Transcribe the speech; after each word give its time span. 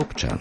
občan. 0.00 0.40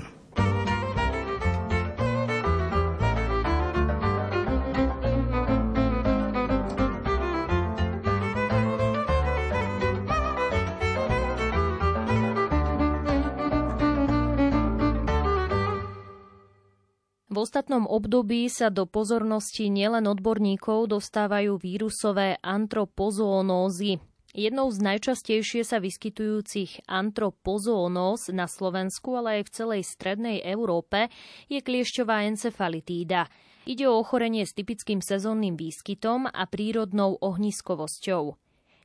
V 17.30 17.38
ostatnom 17.38 17.86
období 17.86 18.50
sa 18.50 18.74
do 18.74 18.90
pozornosti 18.90 19.70
nielen 19.70 20.10
odborníkov 20.10 20.90
dostávajú 20.90 21.62
vírusové 21.62 22.42
antropozoonózy. 22.42 24.09
Jednou 24.30 24.70
z 24.70 24.78
najčastejšie 24.86 25.66
sa 25.66 25.82
vyskytujúcich 25.82 26.86
antropozoonóz 26.86 28.30
na 28.30 28.46
Slovensku, 28.46 29.18
ale 29.18 29.42
aj 29.42 29.50
v 29.50 29.54
celej 29.58 29.82
strednej 29.90 30.38
Európe 30.46 31.10
je 31.50 31.58
kliešťová 31.66 32.30
encefalitída. 32.30 33.26
Ide 33.66 33.90
o 33.90 33.98
ochorenie 33.98 34.46
s 34.46 34.54
typickým 34.54 35.02
sezónnym 35.02 35.58
výskytom 35.58 36.30
a 36.30 36.46
prírodnou 36.46 37.18
ohniskovosťou. 37.18 38.38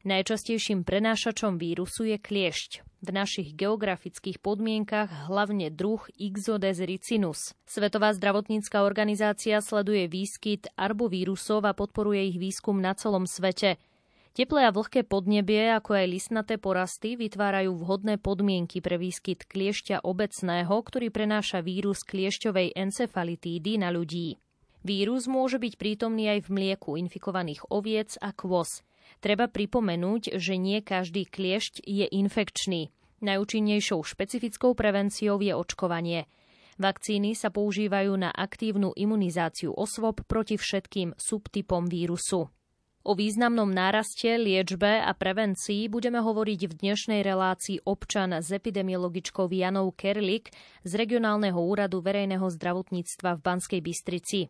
Najčastejším 0.05 0.85
prenášačom 0.85 1.57
vírusu 1.57 2.05
je 2.09 2.21
kliešť. 2.21 2.85
V 3.05 3.09
našich 3.13 3.57
geografických 3.57 4.41
podmienkach 4.41 5.29
hlavne 5.29 5.73
druh 5.73 6.01
Ixodes 6.17 6.81
ricinus. 6.85 7.57
Svetová 7.65 8.13
zdravotnícka 8.13 8.85
organizácia 8.85 9.61
sleduje 9.65 10.09
výskyt 10.09 10.69
arbovírusov 10.77 11.65
a 11.65 11.77
podporuje 11.77 12.33
ich 12.33 12.41
výskum 12.41 12.81
na 12.81 12.93
celom 12.97 13.29
svete. 13.29 13.81
Teplé 14.35 14.67
a 14.67 14.75
vlhké 14.75 15.07
podnebie, 15.07 15.71
ako 15.71 15.95
aj 15.95 16.11
listnaté 16.11 16.59
porasty, 16.59 17.15
vytvárajú 17.15 17.71
vhodné 17.79 18.19
podmienky 18.19 18.83
pre 18.83 18.99
výskyt 18.99 19.47
kliešťa 19.47 20.03
obecného, 20.03 20.75
ktorý 20.75 21.15
prenáša 21.15 21.63
vírus 21.63 22.03
kliešťovej 22.03 22.75
encefalitídy 22.75 23.79
na 23.79 23.95
ľudí. 23.95 24.43
Vírus 24.83 25.31
môže 25.31 25.63
byť 25.63 25.79
prítomný 25.79 26.35
aj 26.35 26.45
v 26.45 26.49
mlieku 26.51 26.99
infikovaných 26.99 27.63
oviec 27.71 28.19
a 28.19 28.35
kôz. 28.35 28.83
Treba 29.23 29.47
pripomenúť, 29.47 30.35
že 30.35 30.59
nie 30.59 30.83
každý 30.83 31.31
kliešť 31.31 31.87
je 31.87 32.11
infekčný. 32.11 32.91
Najúčinnejšou 33.23 34.03
špecifickou 34.03 34.75
prevenciou 34.75 35.39
je 35.39 35.55
očkovanie. 35.55 36.27
Vakcíny 36.83 37.39
sa 37.39 37.55
používajú 37.55 38.19
na 38.19 38.35
aktívnu 38.35 38.99
imunizáciu 38.99 39.71
osôb 39.71 40.27
proti 40.27 40.59
všetkým 40.59 41.15
subtypom 41.15 41.87
vírusu. 41.87 42.51
O 43.05 43.13
významnom 43.13 43.69
náraste, 43.69 44.41
liečbe 44.41 45.05
a 45.05 45.13
prevencii 45.13 45.93
budeme 45.93 46.25
hovoriť 46.25 46.61
v 46.73 46.73
dnešnej 46.73 47.21
relácii 47.21 47.85
občan 47.85 48.33
s 48.33 48.49
epidemiologičkou 48.49 49.45
Janou 49.53 49.93
Kerlik 49.93 50.49
z 50.89 50.93
Regionálneho 50.97 51.61
úradu 51.61 52.01
verejného 52.01 52.49
zdravotníctva 52.49 53.37
v 53.37 53.41
Banskej 53.45 53.81
Bystrici. 53.85 54.49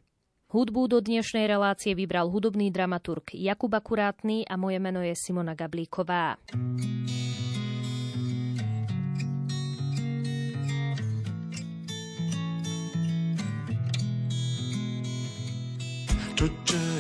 Hudbu 0.54 0.86
do 0.86 1.02
dnešnej 1.02 1.50
relácie 1.50 1.98
vybral 1.98 2.30
hudobný 2.30 2.70
dramaturg 2.70 3.34
Jakub 3.34 3.74
Akurátny 3.74 4.46
a 4.46 4.54
moje 4.54 4.78
meno 4.78 5.02
je 5.02 5.18
Simona 5.18 5.58
Gablíková. 5.58 6.38
V 16.22 16.93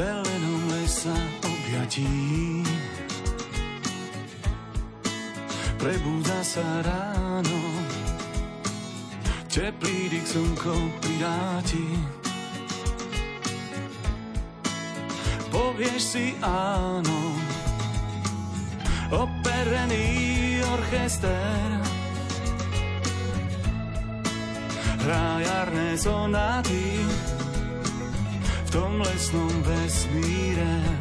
zelenom 0.00 0.62
lesa 0.70 1.16
objatí. 1.42 2.06
Prebúda 5.76 6.38
sa 6.46 6.64
ráno, 6.84 7.60
teplý 9.48 10.08
dyk 10.08 10.24
slnko 10.24 10.76
pridáti. 11.02 11.86
Povieš 15.50 16.00
si 16.00 16.26
áno, 16.44 17.34
operený 19.10 20.62
orchester, 20.72 21.66
hrá 25.04 25.40
jarné 25.40 25.98
sonáty 25.98 27.04
v 28.64 28.68
tom 28.70 29.02
lesnom 29.02 29.54
vesmíre. 29.62 31.00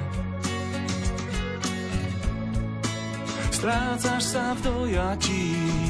strácaš 3.59 4.24
sa 4.24 4.56
v 4.56 4.59
dojatí. 4.64 5.88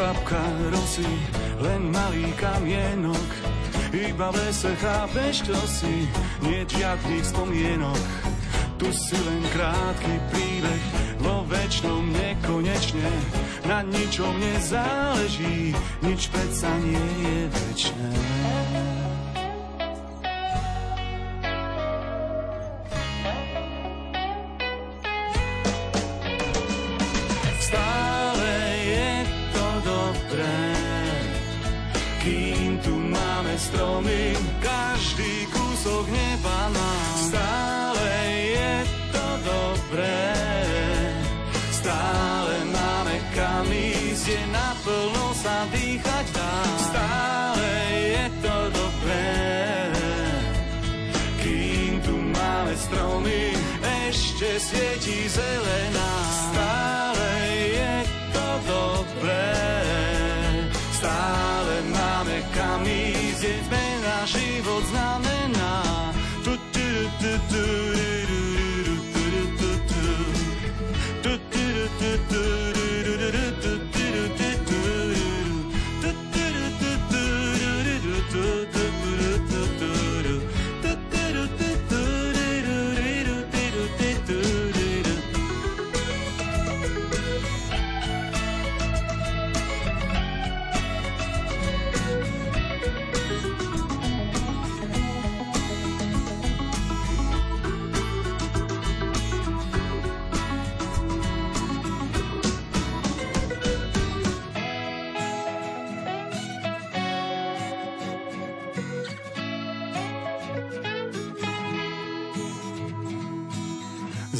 Kvapka 0.00 0.40
rosy, 0.72 1.04
len 1.60 1.92
malý 1.92 2.32
kamienok, 2.40 3.28
iba 3.92 4.32
v 4.32 4.36
lese 4.40 4.72
chápeš, 4.80 5.44
čo 5.44 5.60
si, 5.68 6.08
nie 6.40 6.64
žiadnych 6.64 7.20
spomienok. 7.20 8.08
Tu 8.80 8.88
si 8.96 9.12
len 9.12 9.44
krátky 9.52 10.14
príbeh, 10.32 10.84
vo 11.20 11.44
väčšnom 11.44 12.16
nekonečne. 12.16 13.12
Na 13.68 13.84
ničom 13.84 14.40
nezáleží, 14.40 15.76
nič 16.00 16.32
predsa 16.32 16.72
nie 16.80 17.04
je 17.20 17.38
väčšné. 17.52 18.10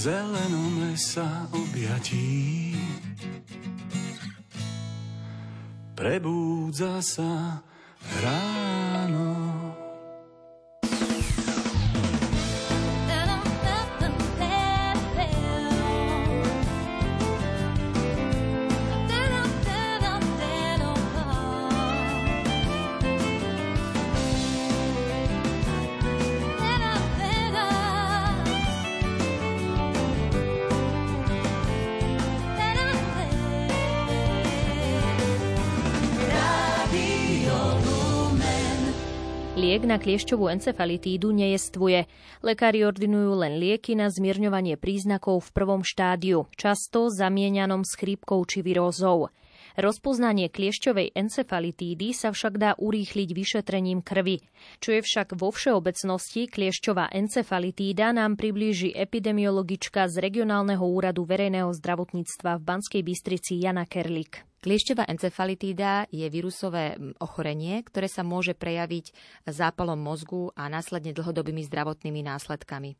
zelenom 0.00 0.80
lesa 0.80 1.44
objatí. 1.52 2.72
Prebúdza 5.92 7.04
sa 7.04 7.60
hrá 8.00 8.49
kliešťovú 40.00 40.48
encefalitídu 40.48 41.28
nejestvuje. 41.28 42.08
Lekári 42.40 42.88
ordinujú 42.88 43.36
len 43.36 43.60
lieky 43.60 43.92
na 43.92 44.08
zmierňovanie 44.08 44.80
príznakov 44.80 45.44
v 45.44 45.50
prvom 45.52 45.84
štádiu, 45.84 46.48
často 46.56 47.12
zamieňanom 47.12 47.84
s 47.84 48.00
chrípkou 48.00 48.40
či 48.48 48.64
virózou. 48.64 49.28
Rozpoznanie 49.76 50.50
kliešťovej 50.50 51.14
encefalitídy 51.14 52.10
sa 52.16 52.34
však 52.34 52.58
dá 52.58 52.74
urýchliť 52.80 53.28
vyšetrením 53.30 54.00
krvi. 54.02 54.42
Čo 54.82 54.98
je 54.98 55.00
však 55.04 55.38
vo 55.38 55.54
všeobecnosti 55.54 56.50
kliešťová 56.50 57.14
encefalitída 57.14 58.10
nám 58.10 58.34
priblíži 58.34 58.90
epidemiologička 58.96 60.10
z 60.10 60.18
regionálneho 60.18 60.82
úradu 60.82 61.22
verejného 61.28 61.70
zdravotníctva 61.76 62.58
v 62.58 62.66
Banskej 62.66 63.02
Bystrici 63.04 63.62
Jana 63.62 63.86
Kerlik. 63.86 64.49
Kliešťová 64.60 65.08
encefalitída 65.08 66.04
je 66.12 66.28
vírusové 66.28 67.00
ochorenie, 67.16 67.80
ktoré 67.80 68.12
sa 68.12 68.20
môže 68.20 68.52
prejaviť 68.52 69.16
zápalom 69.48 69.96
mozgu 69.96 70.52
a 70.52 70.68
následne 70.68 71.16
dlhodobými 71.16 71.64
zdravotnými 71.64 72.20
následkami. 72.20 72.92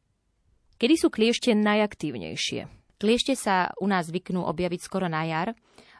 Kedy 0.81 0.95
sú 0.97 1.12
kliešte 1.12 1.53
najaktívnejšie? 1.53 2.65
Kliešte 2.97 3.37
sa 3.37 3.77
u 3.77 3.93
nás 3.93 4.09
zvyknú 4.09 4.41
objaviť 4.41 4.81
skoro 4.81 5.05
na 5.12 5.29
jar 5.29 5.53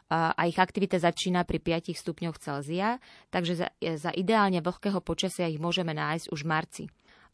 a 0.09 0.41
ich 0.49 0.57
aktivita 0.57 0.97
začína 0.97 1.45
pri 1.45 1.61
5 1.61 1.93
stupňoch 1.93 2.41
Celzia, 2.41 2.97
takže 3.29 3.53
za, 3.61 3.67
za 4.01 4.11
ideálne 4.17 4.65
vlhkého 4.65 4.97
počasia 4.97 5.45
ich 5.45 5.61
môžeme 5.61 5.93
nájsť 5.93 6.33
už 6.33 6.41
v 6.41 6.49
marci. 6.49 6.83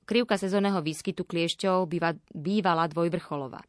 Krivka 0.08 0.36
sezónneho 0.36 0.84
výskytu 0.84 1.24
kliešťov 1.24 1.88
býva, 1.88 2.16
bývala 2.32 2.88
dvojvrcholová. 2.92 3.60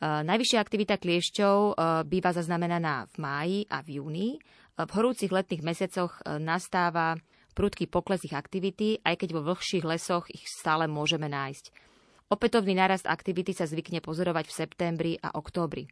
E, 0.00 0.24
najvyššia 0.24 0.58
aktivita 0.64 0.96
kliešťov 0.96 1.56
e, 1.56 1.72
býva 2.08 2.32
zaznamenaná 2.32 3.04
v 3.12 3.16
máji 3.20 3.58
a 3.68 3.84
v 3.84 4.00
júni. 4.00 4.28
E, 4.32 4.38
v 4.80 4.90
horúcich 4.96 5.28
letných 5.28 5.60
mesiacoch 5.60 6.24
nastáva 6.40 7.20
prudký 7.52 7.84
pokles 7.84 8.24
ich 8.24 8.32
aktivity, 8.32 9.04
aj 9.04 9.20
keď 9.20 9.36
vo 9.36 9.44
vlhších 9.52 9.84
lesoch 9.84 10.32
ich 10.32 10.48
stále 10.48 10.88
môžeme 10.88 11.28
nájsť. 11.28 11.92
Opätovný 12.32 12.72
nárast 12.72 13.04
aktivity 13.04 13.52
sa 13.52 13.68
zvykne 13.68 14.00
pozorovať 14.00 14.48
v 14.48 14.56
septembri 14.56 15.12
a 15.20 15.34
októbri. 15.34 15.90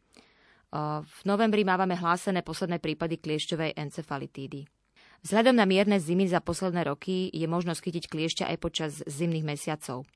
V 1.03 1.21
novembri 1.27 1.67
mávame 1.67 1.99
hlásené 1.99 2.47
posledné 2.47 2.79
prípady 2.79 3.19
kliešťovej 3.19 3.75
encefalitídy. 3.75 4.71
Vzhľadom 5.19 5.59
na 5.59 5.67
mierne 5.67 5.99
zimy 5.99 6.31
za 6.31 6.39
posledné 6.39 6.87
roky 6.87 7.27
je 7.27 7.43
možno 7.43 7.75
schytiť 7.75 8.07
kliešťa 8.07 8.45
aj 8.55 8.57
počas 8.63 8.91
zimných 9.03 9.43
mesiacov. 9.43 10.07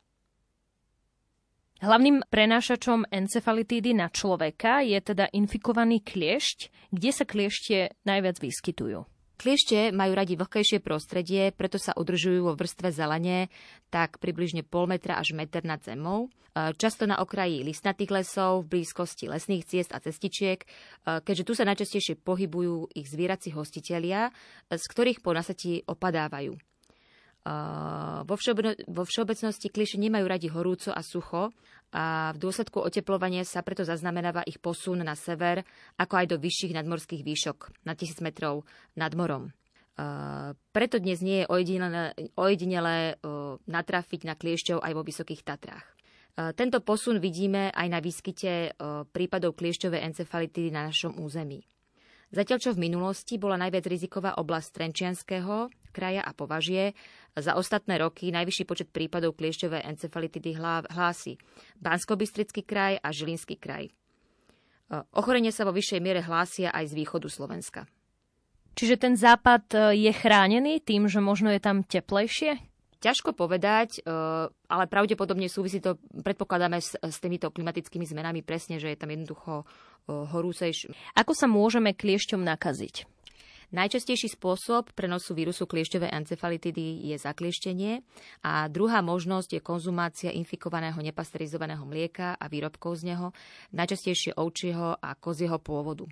Hlavným 1.83 2.23
prenášačom 2.31 3.11
encefalitídy 3.11 3.91
na 3.91 4.07
človeka 4.07 4.79
je 4.87 4.95
teda 5.03 5.27
infikovaný 5.35 5.99
kliešť, 5.99 6.87
kde 6.95 7.11
sa 7.11 7.27
kliešte 7.27 7.91
najviac 8.07 8.39
vyskytujú. 8.39 9.03
Kliešte 9.35 9.91
majú 9.91 10.15
radi 10.15 10.39
vlhkejšie 10.39 10.79
prostredie, 10.79 11.51
preto 11.51 11.75
sa 11.75 11.91
udržujú 11.91 12.47
vo 12.47 12.55
vrstve 12.55 12.87
zelene 12.87 13.51
tak 13.91 14.23
približne 14.23 14.63
pol 14.63 14.87
metra 14.87 15.19
až 15.19 15.35
meter 15.35 15.67
nad 15.67 15.83
zemou. 15.83 16.31
E, 16.55 16.71
často 16.79 17.03
na 17.03 17.19
okraji 17.19 17.67
listnatých 17.67 18.15
lesov, 18.15 18.63
v 18.63 18.79
blízkosti 18.79 19.27
lesných 19.27 19.67
ciest 19.67 19.91
a 19.91 19.99
cestičiek, 19.99 20.63
e, 20.63 20.67
keďže 21.19 21.43
tu 21.43 21.51
sa 21.51 21.67
najčastejšie 21.67 22.15
pohybujú 22.23 22.95
ich 22.95 23.11
zvierací 23.11 23.51
hostitelia, 23.51 24.31
e, 24.31 24.79
z 24.79 24.85
ktorých 24.87 25.19
po 25.19 25.35
nasatí 25.35 25.83
opadávajú. 25.83 26.55
Vo, 28.23 28.35
všeobe- 28.39 28.87
vo 28.87 29.03
všeobecnosti 29.03 29.67
kliše 29.67 29.99
nemajú 29.99 30.25
radi 30.31 30.47
horúco 30.47 30.95
a 30.95 31.03
sucho 31.03 31.51
a 31.91 32.31
v 32.33 32.41
dôsledku 32.41 32.79
oteplovania 32.79 33.43
sa 33.43 33.61
preto 33.61 33.83
zaznamenáva 33.83 34.47
ich 34.47 34.63
posun 34.63 35.03
na 35.03 35.13
sever, 35.13 35.61
ako 35.99 36.13
aj 36.23 36.25
do 36.31 36.37
vyšších 36.39 36.73
nadmorských 36.73 37.21
výšok 37.21 37.85
na 37.85 37.93
1000 37.93 38.23
metrov 38.23 38.63
nad 38.95 39.11
morom. 39.13 39.51
Uh, 39.93 40.57
preto 40.73 40.97
dnes 40.97 41.21
nie 41.21 41.45
je 41.45 41.49
ojedinelé, 41.53 42.17
ojedinelé 42.33 43.13
uh, 43.13 43.61
natrafiť 43.69 44.25
na 44.25 44.33
kliešťov 44.33 44.81
aj 44.81 44.93
vo 44.97 45.05
Vysokých 45.05 45.45
Tatrách. 45.45 45.85
Uh, 46.33 46.49
tento 46.57 46.81
posun 46.81 47.21
vidíme 47.21 47.69
aj 47.69 47.87
na 47.93 48.01
výskyte 48.01 48.73
prípadov 49.13 49.53
kliešťovej 49.53 50.01
encefalitidy 50.01 50.73
na 50.73 50.89
našom 50.89 51.21
území. 51.21 51.61
Zatiaľ 52.33 52.57
čo 52.57 52.73
v 52.73 52.89
minulosti 52.89 53.37
bola 53.37 53.61
najviac 53.61 53.85
riziková 53.85 54.41
oblasť 54.41 54.81
Trenčianského 54.81 55.69
kraja 55.93 56.25
a 56.25 56.33
považie, 56.33 56.97
za 57.37 57.53
ostatné 57.53 58.01
roky 58.01 58.33
najvyšší 58.33 58.65
počet 58.65 58.89
prípadov 58.89 59.37
kliešťovej 59.37 59.85
encefalitidy 59.85 60.57
hlási 60.57 61.37
bansko 61.77 62.17
kraj 62.65 62.97
a 62.97 63.13
Žilinský 63.13 63.61
kraj. 63.61 63.89
E, 63.89 63.93
ochorenie 65.13 65.53
sa 65.53 65.61
vo 65.61 65.77
vyššej 65.77 66.01
miere 66.01 66.25
hlásia 66.25 66.73
aj 66.73 66.89
z 66.89 66.97
východu 66.97 67.29
Slovenska. 67.29 67.85
Čiže 68.73 68.97
ten 68.97 69.13
západ 69.13 69.63
e, 69.77 69.77
je 70.01 70.11
chránený 70.13 70.81
tým, 70.81 71.05
že 71.05 71.21
možno 71.21 71.53
je 71.53 71.61
tam 71.61 71.85
teplejšie? 71.85 72.72
Ťažko 73.03 73.35
povedať, 73.35 73.99
e, 73.99 74.01
ale 74.47 74.85
pravdepodobne 74.87 75.51
súvisí 75.51 75.83
to, 75.83 75.99
predpokladáme 76.23 76.79
s, 76.79 76.95
s 76.95 77.19
týmito 77.19 77.51
klimatickými 77.51 78.07
zmenami 78.07 78.39
presne, 78.47 78.79
že 78.79 78.95
je 78.95 78.97
tam 78.97 79.11
jednoducho 79.11 79.67
horúcejšie. 80.07 81.15
Ako 81.15 81.31
sa 81.31 81.47
môžeme 81.47 81.95
kliešťom 81.95 82.43
nakaziť? 82.43 83.07
Najčastejší 83.73 84.37
spôsob 84.37 84.93
prenosu 84.93 85.33
vírusu 85.33 85.65
kliešťovej 85.65 86.13
encefalitidy 86.13 87.09
je 87.09 87.17
zaklieštenie 87.17 88.05
a 88.45 88.69
druhá 88.69 89.01
možnosť 89.01 89.57
je 89.57 89.65
konzumácia 89.65 90.29
infikovaného 90.29 91.01
nepasterizovaného 91.01 91.81
mlieka 91.81 92.37
a 92.37 92.45
výrobkov 92.45 93.01
z 93.01 93.09
neho, 93.09 93.33
najčastejšie 93.73 94.37
ovčieho 94.37 95.01
a 95.01 95.09
kozieho 95.17 95.57
pôvodu. 95.57 96.05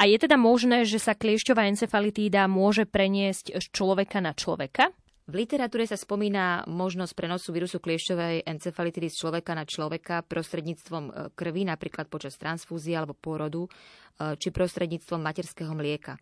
A 0.00 0.08
je 0.08 0.16
teda 0.16 0.40
možné, 0.40 0.88
že 0.88 0.96
sa 0.96 1.12
kliešťová 1.12 1.68
encefalitída 1.68 2.48
môže 2.48 2.88
preniesť 2.88 3.60
z 3.60 3.66
človeka 3.76 4.24
na 4.24 4.32
človeka? 4.32 4.88
V 5.30 5.46
literatúre 5.46 5.86
sa 5.86 5.94
spomína 5.94 6.66
možnosť 6.66 7.14
prenosu 7.14 7.54
vírusu 7.54 7.78
kliešťovej 7.78 8.50
encefalitidy 8.50 9.06
z 9.06 9.16
človeka 9.22 9.54
na 9.54 9.62
človeka 9.62 10.26
prostredníctvom 10.26 11.04
e, 11.06 11.12
krvi, 11.38 11.62
napríklad 11.70 12.10
počas 12.10 12.34
transfúzie 12.34 12.98
alebo 12.98 13.14
pôrodu, 13.14 13.70
e, 14.18 14.34
či 14.34 14.50
prostredníctvom 14.50 15.22
materského 15.22 15.70
mlieka. 15.70 16.18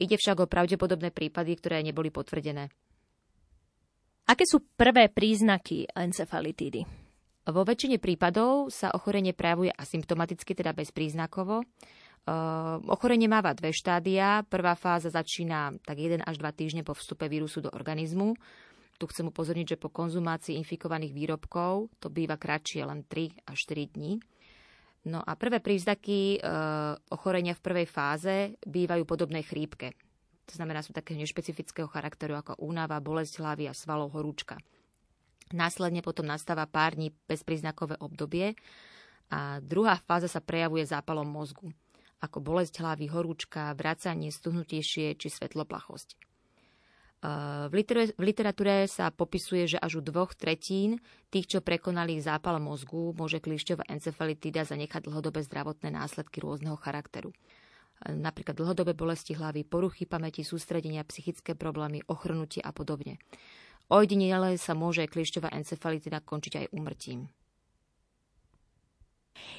Ide 0.00 0.16
však 0.16 0.40
o 0.40 0.48
pravdepodobné 0.48 1.12
prípady, 1.12 1.52
ktoré 1.60 1.84
neboli 1.84 2.08
potvrdené. 2.08 2.72
Aké 4.24 4.48
sú 4.48 4.64
prvé 4.72 5.12
príznaky 5.12 5.92
encefalitídy? 5.92 6.80
Vo 7.52 7.60
väčšine 7.60 8.00
prípadov 8.00 8.72
sa 8.72 8.88
ochorenie 8.96 9.36
prejavuje 9.36 9.68
asymptomaticky, 9.68 10.56
teda 10.56 10.72
bezpríznakovo. 10.72 11.60
Uh, 12.26 12.82
ochorenie 12.90 13.30
máva 13.30 13.54
dve 13.54 13.70
štádia. 13.70 14.42
Prvá 14.50 14.74
fáza 14.74 15.14
začína 15.14 15.78
tak 15.86 16.02
1 16.02 16.26
až 16.26 16.42
2 16.42 16.58
týždne 16.58 16.82
po 16.82 16.90
vstupe 16.90 17.30
vírusu 17.30 17.62
do 17.62 17.70
organizmu. 17.70 18.34
Tu 18.98 19.06
chcem 19.06 19.30
upozorniť, 19.30 19.76
že 19.76 19.78
po 19.78 19.94
konzumácii 19.94 20.58
infikovaných 20.58 21.14
výrobkov 21.14 21.86
to 22.02 22.10
býva 22.10 22.34
kratšie, 22.34 22.82
len 22.82 23.06
3 23.06 23.46
až 23.46 23.58
4 23.70 23.94
dní. 23.94 24.18
No 25.06 25.22
a 25.22 25.38
prvé 25.38 25.62
príznaky 25.62 26.42
e, 26.42 26.48
ochorenia 27.14 27.54
v 27.54 27.62
prvej 27.62 27.86
fáze 27.86 28.58
bývajú 28.66 29.06
podobné 29.06 29.46
chrípke. 29.46 29.94
To 30.50 30.52
znamená, 30.58 30.82
sú 30.82 30.90
také 30.90 31.14
nešpecifického 31.14 31.86
charakteru 31.86 32.34
ako 32.34 32.58
únava, 32.58 32.98
bolesť 32.98 33.38
hlavy 33.38 33.70
a 33.70 33.76
svalov 33.76 34.18
horúčka. 34.18 34.58
Následne 35.54 36.02
potom 36.02 36.26
nastáva 36.26 36.66
pár 36.66 36.98
dní 36.98 37.14
bezpríznakové 37.30 38.02
obdobie 38.02 38.58
a 39.30 39.62
druhá 39.62 39.94
fáza 40.02 40.26
sa 40.26 40.42
prejavuje 40.42 40.82
zápalom 40.82 41.28
mozgu 41.28 41.70
ako 42.26 42.42
bolesť 42.42 42.82
hlavy, 42.82 43.06
horúčka, 43.08 43.70
vracanie, 43.78 44.34
stuhnutejšie 44.34 45.14
či 45.14 45.28
svetloplachosť. 45.30 46.18
V, 47.72 47.72
v 48.12 48.22
literatúre 48.22 48.84
sa 48.86 49.08
popisuje, 49.08 49.66
že 49.66 49.78
až 49.80 49.98
u 49.98 50.02
dvoch 50.04 50.36
tretín 50.36 51.00
tých, 51.32 51.48
čo 51.48 51.58
prekonali 51.64 52.20
zápal 52.20 52.60
mozgu, 52.60 53.16
môže 53.16 53.40
klišťová 53.40 53.88
encefalitída 53.88 54.68
zanechať 54.68 55.08
dlhodobé 55.08 55.42
zdravotné 55.42 55.90
následky 55.90 56.44
rôzneho 56.44 56.76
charakteru. 56.76 57.32
Napríklad 58.04 58.60
dlhodobé 58.60 58.92
bolesti 58.92 59.32
hlavy, 59.32 59.64
poruchy 59.64 60.04
pamäti, 60.04 60.44
sústredenia, 60.44 61.08
psychické 61.08 61.56
problémy, 61.56 62.04
ochrnutie 62.04 62.60
a 62.60 62.70
podobne. 62.70 63.16
Ojedinele 63.88 64.60
sa 64.60 64.76
môže 64.76 65.08
klišťová 65.08 65.56
encefalitída 65.56 66.20
končiť 66.20 66.52
aj 66.62 66.66
umrtím. 66.76 67.32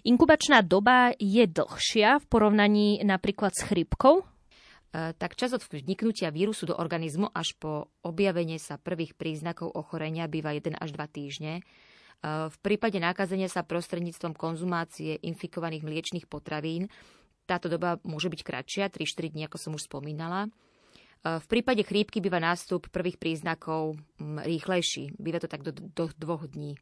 Inkubačná 0.05 0.61
doba 0.63 1.13
je 1.17 1.43
dlhšia 1.45 2.21
v 2.21 2.25
porovnaní 2.29 3.01
napríklad 3.03 3.53
s 3.55 3.65
chrypkou? 3.67 4.25
tak 4.97 5.37
čas 5.37 5.53
od 5.53 5.61
vniknutia 5.61 6.33
vírusu 6.33 6.65
do 6.65 6.73
organizmu 6.73 7.29
až 7.29 7.53
po 7.59 7.91
objavenie 8.01 8.57
sa 8.57 8.81
prvých 8.81 9.13
príznakov 9.13 9.69
ochorenia 9.69 10.25
býva 10.25 10.57
1 10.57 10.73
až 10.73 10.89
2 10.95 11.05
týždne. 11.13 11.61
V 12.25 12.57
prípade 12.65 12.97
nakazenia 12.97 13.45
sa 13.45 13.61
prostredníctvom 13.61 14.33
konzumácie 14.33 15.21
infikovaných 15.21 15.85
mliečných 15.85 16.25
potravín 16.25 16.89
táto 17.47 17.71
doba 17.71 17.97
môže 18.03 18.27
byť 18.27 18.41
kratšia, 18.43 18.91
3-4 18.91 19.31
dní, 19.31 19.41
ako 19.47 19.57
som 19.57 19.71
už 19.73 19.87
spomínala. 19.87 20.51
V 21.23 21.47
prípade 21.47 21.81
chrípky 21.81 22.19
býva 22.19 22.43
nástup 22.43 22.91
prvých 22.91 23.17
príznakov 23.17 23.97
rýchlejší. 24.21 25.15
Býva 25.17 25.39
to 25.39 25.49
tak 25.49 25.63
do, 25.63 25.71
do 25.71 26.11
dvoch 26.19 26.45
dní. 26.45 26.75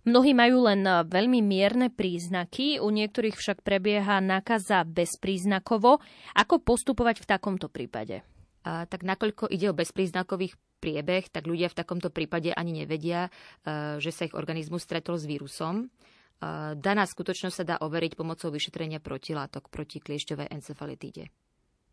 Mnohí 0.00 0.32
majú 0.32 0.64
len 0.64 0.80
veľmi 0.86 1.44
mierne 1.44 1.92
príznaky, 1.92 2.80
u 2.80 2.88
niektorých 2.88 3.36
však 3.36 3.60
prebieha 3.60 4.24
nákaza 4.24 4.80
bezpríznakovo. 4.88 6.00
Ako 6.32 6.64
postupovať 6.64 7.20
v 7.20 7.28
takomto 7.28 7.68
prípade? 7.68 8.24
A, 8.64 8.88
tak 8.88 9.04
nakoľko 9.04 9.52
ide 9.52 9.68
o 9.68 9.76
bezpríznakových 9.76 10.56
priebeh, 10.80 11.28
tak 11.28 11.44
ľudia 11.44 11.68
v 11.68 11.78
takomto 11.84 12.08
prípade 12.08 12.56
ani 12.56 12.84
nevedia, 12.84 13.28
že 14.00 14.08
sa 14.08 14.24
ich 14.24 14.32
organizmus 14.32 14.88
stretol 14.88 15.20
s 15.20 15.28
vírusom. 15.28 15.92
Daná 16.72 17.04
skutočnosť 17.04 17.52
sa 17.52 17.68
dá 17.68 17.76
overiť 17.84 18.16
pomocou 18.16 18.48
vyšetrenia 18.48 18.96
protilátok 18.96 19.68
proti 19.68 20.00
kliešťovej 20.00 20.48
encefalitíde. 20.48 21.28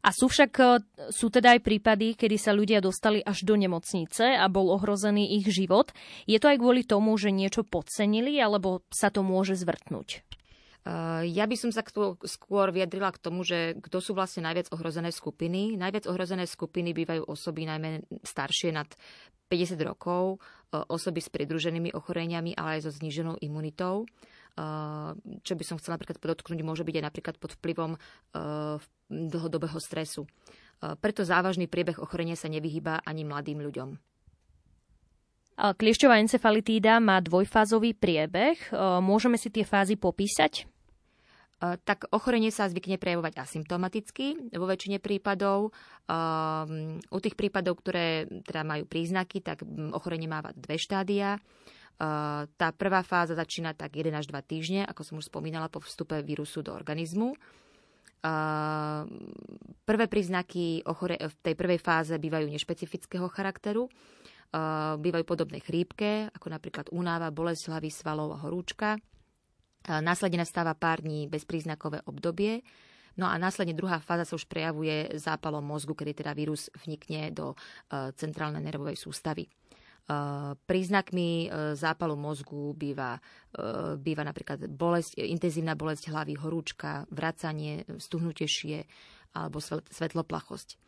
A 0.05 0.09
sú 0.15 0.31
však 0.31 0.51
sú 1.11 1.27
teda 1.27 1.57
aj 1.57 1.65
prípady, 1.65 2.15
kedy 2.15 2.37
sa 2.39 2.55
ľudia 2.55 2.79
dostali 2.79 3.19
až 3.19 3.43
do 3.43 3.59
nemocnice 3.59 4.39
a 4.39 4.45
bol 4.47 4.71
ohrozený 4.71 5.35
ich 5.41 5.51
život. 5.51 5.91
Je 6.23 6.39
to 6.39 6.47
aj 6.47 6.63
kvôli 6.63 6.87
tomu, 6.87 7.17
že 7.19 7.33
niečo 7.33 7.67
podcenili, 7.67 8.39
alebo 8.39 8.87
sa 8.87 9.11
to 9.11 9.25
môže 9.25 9.59
zvrtnúť? 9.59 10.23
Ja 11.27 11.43
by 11.43 11.55
som 11.59 11.75
sa 11.75 11.83
skôr 12.23 12.71
vyjadrila 12.71 13.11
k 13.11 13.19
tomu, 13.19 13.43
že 13.43 13.75
kto 13.83 13.99
sú 13.99 14.15
vlastne 14.15 14.47
najviac 14.47 14.71
ohrozené 14.71 15.11
skupiny. 15.11 15.75
Najviac 15.75 16.07
ohrozené 16.07 16.47
skupiny 16.47 16.95
bývajú 16.95 17.27
osoby 17.27 17.67
najmä 17.67 18.07
staršie 18.23 18.71
nad 18.71 18.87
50 19.51 19.75
rokov, 19.83 20.39
osoby 20.71 21.19
s 21.19 21.27
pridruženými 21.27 21.91
ochoreniami, 21.91 22.55
ale 22.55 22.79
aj 22.79 22.87
so 22.87 22.91
zníženou 22.95 23.35
imunitou 23.43 24.07
čo 25.45 25.53
by 25.53 25.63
som 25.63 25.77
chcela 25.77 26.01
napríklad 26.01 26.17
podotknúť, 26.17 26.65
môže 26.65 26.81
byť 26.81 26.95
aj 26.97 27.05
napríklad 27.05 27.35
pod 27.37 27.53
vplyvom 27.61 27.93
dlhodobého 29.07 29.77
stresu. 29.77 30.25
Preto 30.81 31.21
závažný 31.21 31.69
priebeh 31.69 32.01
ochorenia 32.01 32.33
sa 32.33 32.49
nevyhýba 32.49 33.05
ani 33.05 33.21
mladým 33.21 33.61
ľuďom. 33.61 33.89
Kliešťová 35.57 36.21
encefalitída 36.21 37.01
má 37.01 37.17
dvojfázový 37.21 37.97
priebeh. 37.97 38.73
Môžeme 39.01 39.41
si 39.41 39.49
tie 39.49 39.65
fázy 39.65 39.97
popísať? 39.97 40.69
tak 41.57 42.05
ochorenie 42.13 42.53
sa 42.53 42.69
zvykne 42.69 43.01
prejavovať 43.01 43.41
asymptomaticky 43.41 44.53
vo 44.53 44.69
väčšine 44.69 45.01
prípadov. 45.01 45.73
U 47.09 47.17
tých 47.17 47.33
prípadov, 47.33 47.81
ktoré 47.81 48.29
teda 48.45 48.61
majú 48.61 48.85
príznaky, 48.85 49.41
tak 49.41 49.65
ochorenie 49.89 50.29
máva 50.29 50.53
dve 50.53 50.77
štádia. 50.77 51.41
Tá 51.97 52.67
prvá 52.77 53.01
fáza 53.01 53.33
začína 53.33 53.73
tak 53.73 53.97
1 53.97 54.13
až 54.13 54.29
2 54.29 54.37
týždne, 54.45 54.85
ako 54.85 55.01
som 55.01 55.15
už 55.17 55.33
spomínala, 55.33 55.65
po 55.65 55.81
vstupe 55.81 56.21
vírusu 56.21 56.61
do 56.61 56.69
organizmu. 56.69 57.33
Prvé 59.81 60.05
príznaky 60.05 60.85
ochore- 60.85 61.17
v 61.17 61.35
tej 61.41 61.55
prvej 61.57 61.81
fáze 61.81 62.13
bývajú 62.13 62.49
nešpecifického 62.53 63.25
charakteru. 63.33 63.89
Bývajú 65.01 65.25
podobné 65.25 65.57
chrípke, 65.59 66.29
ako 66.31 66.47
napríklad 66.53 66.87
únáva, 66.93 67.33
bolesť 67.33 67.73
hlavy, 67.73 67.89
svalov 67.89 68.31
a 68.37 68.41
horúčka. 68.45 69.01
Následne 69.87 70.45
nastáva 70.45 70.77
pár 70.77 71.01
dní 71.01 71.25
bezpríznakové 71.25 72.05
obdobie. 72.05 72.61
No 73.17 73.25
a 73.25 73.35
následne 73.41 73.73
druhá 73.73 73.97
fáza 73.97 74.29
sa 74.29 74.37
už 74.37 74.45
prejavuje 74.45 75.17
zápalom 75.17 75.65
mozgu, 75.65 75.97
kedy 75.97 76.21
teda 76.21 76.37
vírus 76.37 76.69
vnikne 76.85 77.33
do 77.33 77.57
centrálnej 77.89 78.61
nervovej 78.61 79.01
sústavy. 79.01 79.49
Príznakmi 80.55 81.51
e, 81.51 81.75
zápalu 81.75 82.15
mozgu 82.15 82.71
býva, 82.71 83.19
e, 83.51 83.99
býva 83.99 84.23
napríklad 84.23 84.63
bolesť, 84.71 85.19
intenzívna 85.19 85.75
bolesť 85.75 86.15
hlavy, 86.15 86.39
horúčka, 86.39 87.03
vracanie, 87.11 87.83
stuhnutie 87.99 88.47
šie 88.47 88.87
alebo 89.35 89.59
svetloplachosť. 89.59 90.79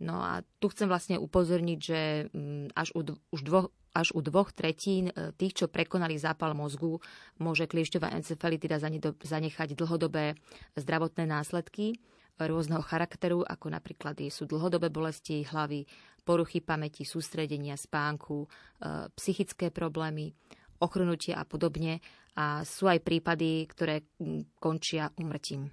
No 0.00 0.24
a 0.24 0.40
tu 0.64 0.72
chcem 0.72 0.88
vlastne 0.88 1.20
upozorniť, 1.20 1.78
že 1.78 2.00
mm, 2.32 2.72
až 2.72 2.88
u, 2.96 3.04
už 3.04 3.40
dvoch, 3.44 3.68
až 3.92 4.16
u 4.16 4.24
dvoch 4.24 4.48
tretín 4.56 5.12
e, 5.12 5.36
tých, 5.36 5.60
čo 5.60 5.66
prekonali 5.68 6.16
zápal 6.16 6.56
mozgu, 6.56 7.04
môže 7.36 7.68
kliešťová 7.68 8.16
encefalitida 8.16 8.80
zanechať 9.20 9.76
dlhodobé 9.76 10.40
zdravotné 10.72 11.28
následky 11.28 12.00
rôzneho 12.38 12.82
charakteru, 12.82 13.46
ako 13.46 13.70
napríklad 13.70 14.18
sú 14.30 14.46
dlhodobé 14.50 14.90
bolesti 14.90 15.46
hlavy, 15.46 15.86
poruchy 16.24 16.64
pamäti, 16.64 17.06
sústredenia, 17.06 17.78
spánku, 17.78 18.44
e, 18.44 18.48
psychické 19.14 19.70
problémy, 19.70 20.32
ochrnutie 20.80 21.36
a 21.36 21.44
podobne. 21.46 22.00
A 22.34 22.66
sú 22.66 22.90
aj 22.90 22.98
prípady, 23.06 23.62
ktoré 23.70 24.10
končia 24.58 25.06
umrtím. 25.14 25.70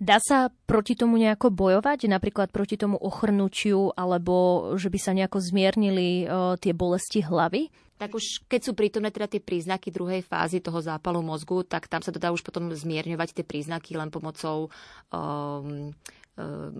Dá 0.00 0.18
sa 0.18 0.50
proti 0.50 0.96
tomu 0.96 1.20
nejako 1.20 1.52
bojovať, 1.52 2.08
napríklad 2.10 2.48
proti 2.50 2.74
tomu 2.74 2.96
ochrnutiu, 2.98 3.92
alebo 3.94 4.72
že 4.74 4.88
by 4.90 4.98
sa 4.98 5.12
nejako 5.14 5.38
zmiernili 5.38 6.24
uh, 6.24 6.56
tie 6.56 6.72
bolesti 6.72 7.20
hlavy? 7.20 7.68
Tak 8.00 8.16
už 8.16 8.48
keď 8.48 8.60
sú 8.64 8.72
prítomné 8.72 9.12
teda 9.12 9.28
tie 9.28 9.44
príznaky 9.44 9.92
druhej 9.92 10.24
fázy 10.24 10.64
toho 10.64 10.80
zápalu 10.80 11.20
mozgu, 11.20 11.68
tak 11.68 11.84
tam 11.84 12.00
sa 12.00 12.08
to 12.08 12.16
dá 12.16 12.32
už 12.32 12.40
potom 12.40 12.72
zmierňovať 12.72 13.36
tie 13.36 13.44
príznaky 13.44 14.00
len 14.00 14.08
pomocou 14.08 14.72
um, 15.12 15.92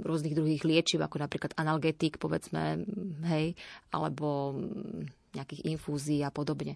rôznych 0.01 0.33
druhých 0.33 0.65
liečiv, 0.65 1.05
ako 1.05 1.21
napríklad 1.21 1.53
analgetik, 1.61 2.17
povedzme, 2.17 2.89
hej, 3.29 3.53
alebo 3.93 4.57
nejakých 5.31 5.63
infúzií 5.67 6.21
a 6.27 6.35
podobne. 6.35 6.75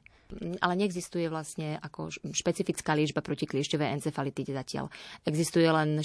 Ale 0.62 0.74
neexistuje 0.74 1.30
vlastne 1.30 1.78
ako 1.78 2.10
špecifická 2.32 2.94
liečba 2.96 3.22
proti 3.22 3.46
kliešťovej 3.46 3.92
encefalitide 4.00 4.54
zatiaľ. 4.54 4.90
Existuje 5.26 5.66
len 5.68 6.00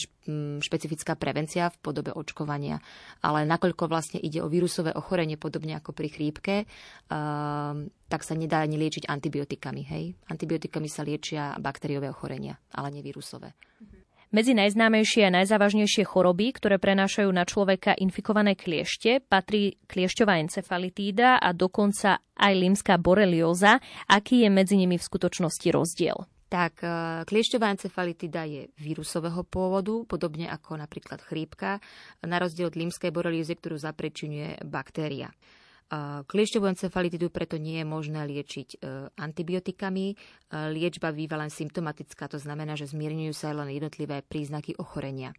špecifická 0.61 1.13
prevencia 1.15 1.69
v 1.69 1.77
podobe 1.81 2.11
očkovania, 2.13 2.81
ale 3.21 3.45
nakoľko 3.47 3.89
vlastne 3.89 4.19
ide 4.21 4.41
o 4.41 4.51
vírusové 4.51 4.93
ochorenie, 4.93 5.37
podobne 5.39 5.77
ako 5.77 5.93
pri 5.93 6.09
chrípke, 6.09 6.55
tak 8.09 8.21
sa 8.25 8.33
nedá 8.33 8.65
ani 8.65 8.77
liečiť 8.81 9.05
antibiotikami. 9.07 9.81
Hej? 9.85 10.17
Antibiotikami 10.29 10.89
sa 10.89 11.05
liečia 11.05 11.55
bakteriové 11.57 12.09
ochorenia, 12.09 12.57
ale 12.73 12.89
nie 12.93 13.05
vírusové. 13.05 13.53
Medzi 14.29 14.53
najznámejšie 14.53 15.25
a 15.25 15.33
najzávažnejšie 15.41 16.05
choroby, 16.05 16.53
ktoré 16.53 16.77
prenášajú 16.77 17.33
na 17.33 17.49
človeka 17.49 17.97
infikované 17.97 18.53
kliešte, 18.53 19.25
patrí 19.25 19.81
kliešťová 19.89 20.37
encefalitída 20.45 21.41
a 21.41 21.49
dokonca 21.49 22.21
aj 22.37 22.53
limská 22.53 23.01
borelioza. 23.01 23.81
Aký 24.05 24.45
je 24.45 24.53
medzi 24.53 24.77
nimi 24.77 25.01
v 25.01 25.07
skutočnosti 25.09 25.65
rozdiel? 25.73 26.29
Tak 26.45 26.85
e, 26.85 26.89
kliešťová 27.25 27.73
encefalitida 27.73 28.45
je 28.45 28.69
vírusového 28.77 29.41
pôvodu, 29.49 30.05
podobne 30.05 30.45
ako 30.45 30.77
napríklad 30.77 31.25
chrípka, 31.25 31.81
na 32.21 32.37
rozdiel 32.37 32.69
od 32.69 32.77
limskej 32.77 33.09
boreliozy, 33.09 33.57
ktorú 33.57 33.81
zaprečinuje 33.81 34.61
baktéria. 34.61 35.33
Kliešťovú 36.29 36.69
encefalitidu 36.69 37.33
preto 37.33 37.57
nie 37.57 37.81
je 37.81 37.87
možné 37.89 38.21
liečiť 38.29 38.77
e, 38.77 39.09
antibiotikami. 39.17 40.13
E, 40.13 40.15
liečba 40.69 41.09
býva 41.09 41.41
len 41.41 41.49
symptomatická, 41.49 42.29
to 42.29 42.37
znamená, 42.37 42.77
že 42.77 42.93
zmierňujú 42.93 43.33
sa 43.33 43.57
len 43.57 43.73
jednotlivé 43.73 44.21
príznaky 44.21 44.77
ochorenia. 44.77 45.33
E, 45.33 45.37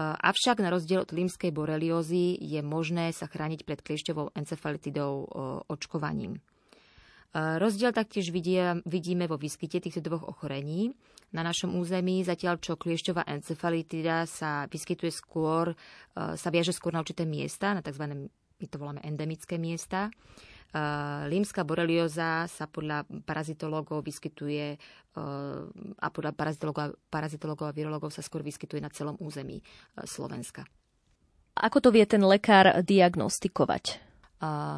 avšak 0.00 0.64
na 0.64 0.72
rozdiel 0.72 1.04
od 1.04 1.12
límskej 1.12 1.52
boreliózy 1.52 2.40
je 2.40 2.64
možné 2.64 3.12
sa 3.12 3.28
chrániť 3.28 3.68
pred 3.68 3.84
kliešťovou 3.84 4.32
encefalitidou 4.32 5.28
očkovaním. 5.68 6.40
Rozdiel 7.32 7.96
taktiež 7.96 8.28
vidíme 8.84 9.24
vo 9.24 9.40
výskyte 9.40 9.80
týchto 9.80 10.04
dvoch 10.04 10.28
ochorení. 10.28 10.92
Na 11.32 11.40
našom 11.40 11.80
území, 11.80 12.20
zatiaľ 12.20 12.60
čo 12.60 12.76
kliešťová 12.76 13.24
encefalitida 13.24 14.28
sa 14.28 14.68
vyskytuje 14.68 15.08
skôr, 15.08 15.72
sa 16.12 16.48
viaže 16.52 16.76
skôr 16.76 16.92
na 16.92 17.00
určité 17.00 17.24
miesta, 17.24 17.72
na 17.72 17.80
tzv 17.80 18.28
my 18.62 18.70
to 18.70 18.78
voláme 18.78 19.02
endemické 19.02 19.58
miesta. 19.58 20.14
Límska 21.28 21.68
borelioza 21.68 22.48
sa 22.48 22.64
podľa 22.64 23.04
parazitológov 23.28 24.06
vyskytuje 24.06 24.80
a 26.00 26.08
podľa 26.08 26.32
parazitológov, 26.32 26.96
parazitológov 27.12 27.68
a 27.68 27.76
virológov 27.76 28.08
sa 28.08 28.24
skôr 28.24 28.40
vyskytuje 28.40 28.80
na 28.80 28.88
celom 28.88 29.20
území 29.20 29.60
Slovenska. 30.06 30.64
Ako 31.60 31.84
to 31.84 31.92
vie 31.92 32.08
ten 32.08 32.24
lekár 32.24 32.80
diagnostikovať? 32.80 34.11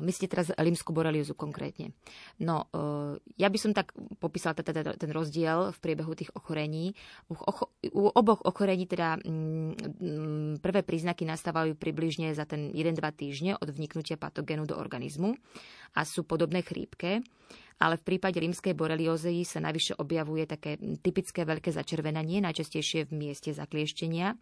Myslíte 0.04 0.37
teraz 0.37 0.52
limskú 0.61 0.92
boreliozu 0.92 1.33
konkrétne. 1.33 1.97
No, 2.37 2.68
e, 2.68 3.16
ja 3.40 3.49
by 3.49 3.59
som 3.59 3.73
tak 3.73 3.97
popísala 4.21 4.52
teda 4.52 4.94
ten 4.94 5.11
rozdiel 5.11 5.73
v 5.73 5.78
priebehu 5.80 6.12
tých 6.12 6.30
ochorení. 6.37 6.92
U, 7.33 8.04
oboch 8.12 8.44
ochorení 8.44 8.85
teda 8.85 9.16
mm, 9.25 10.61
prvé 10.61 10.85
príznaky 10.85 11.25
nastávajú 11.25 11.80
približne 11.80 12.37
za 12.37 12.44
ten 12.44 12.71
1-2 12.76 13.00
týždne 13.16 13.56
od 13.56 13.68
vniknutia 13.73 14.21
patogénu 14.21 14.68
do 14.68 14.76
organizmu 14.76 15.33
a 15.97 16.04
sú 16.04 16.28
podobné 16.28 16.61
chrípke 16.61 17.25
ale 17.83 17.99
v 17.99 18.06
prípade 18.06 18.38
rímskej 18.38 18.73
boreliózy 18.78 19.42
sa 19.42 19.59
najvyššie 19.59 19.99
objavuje 19.99 20.47
také 20.47 20.78
typické 21.02 21.42
veľké 21.42 21.75
začervenanie, 21.75 22.38
najčastejšie 22.38 23.11
v 23.11 23.12
mieste 23.12 23.50
zaklieštenia. 23.50 24.38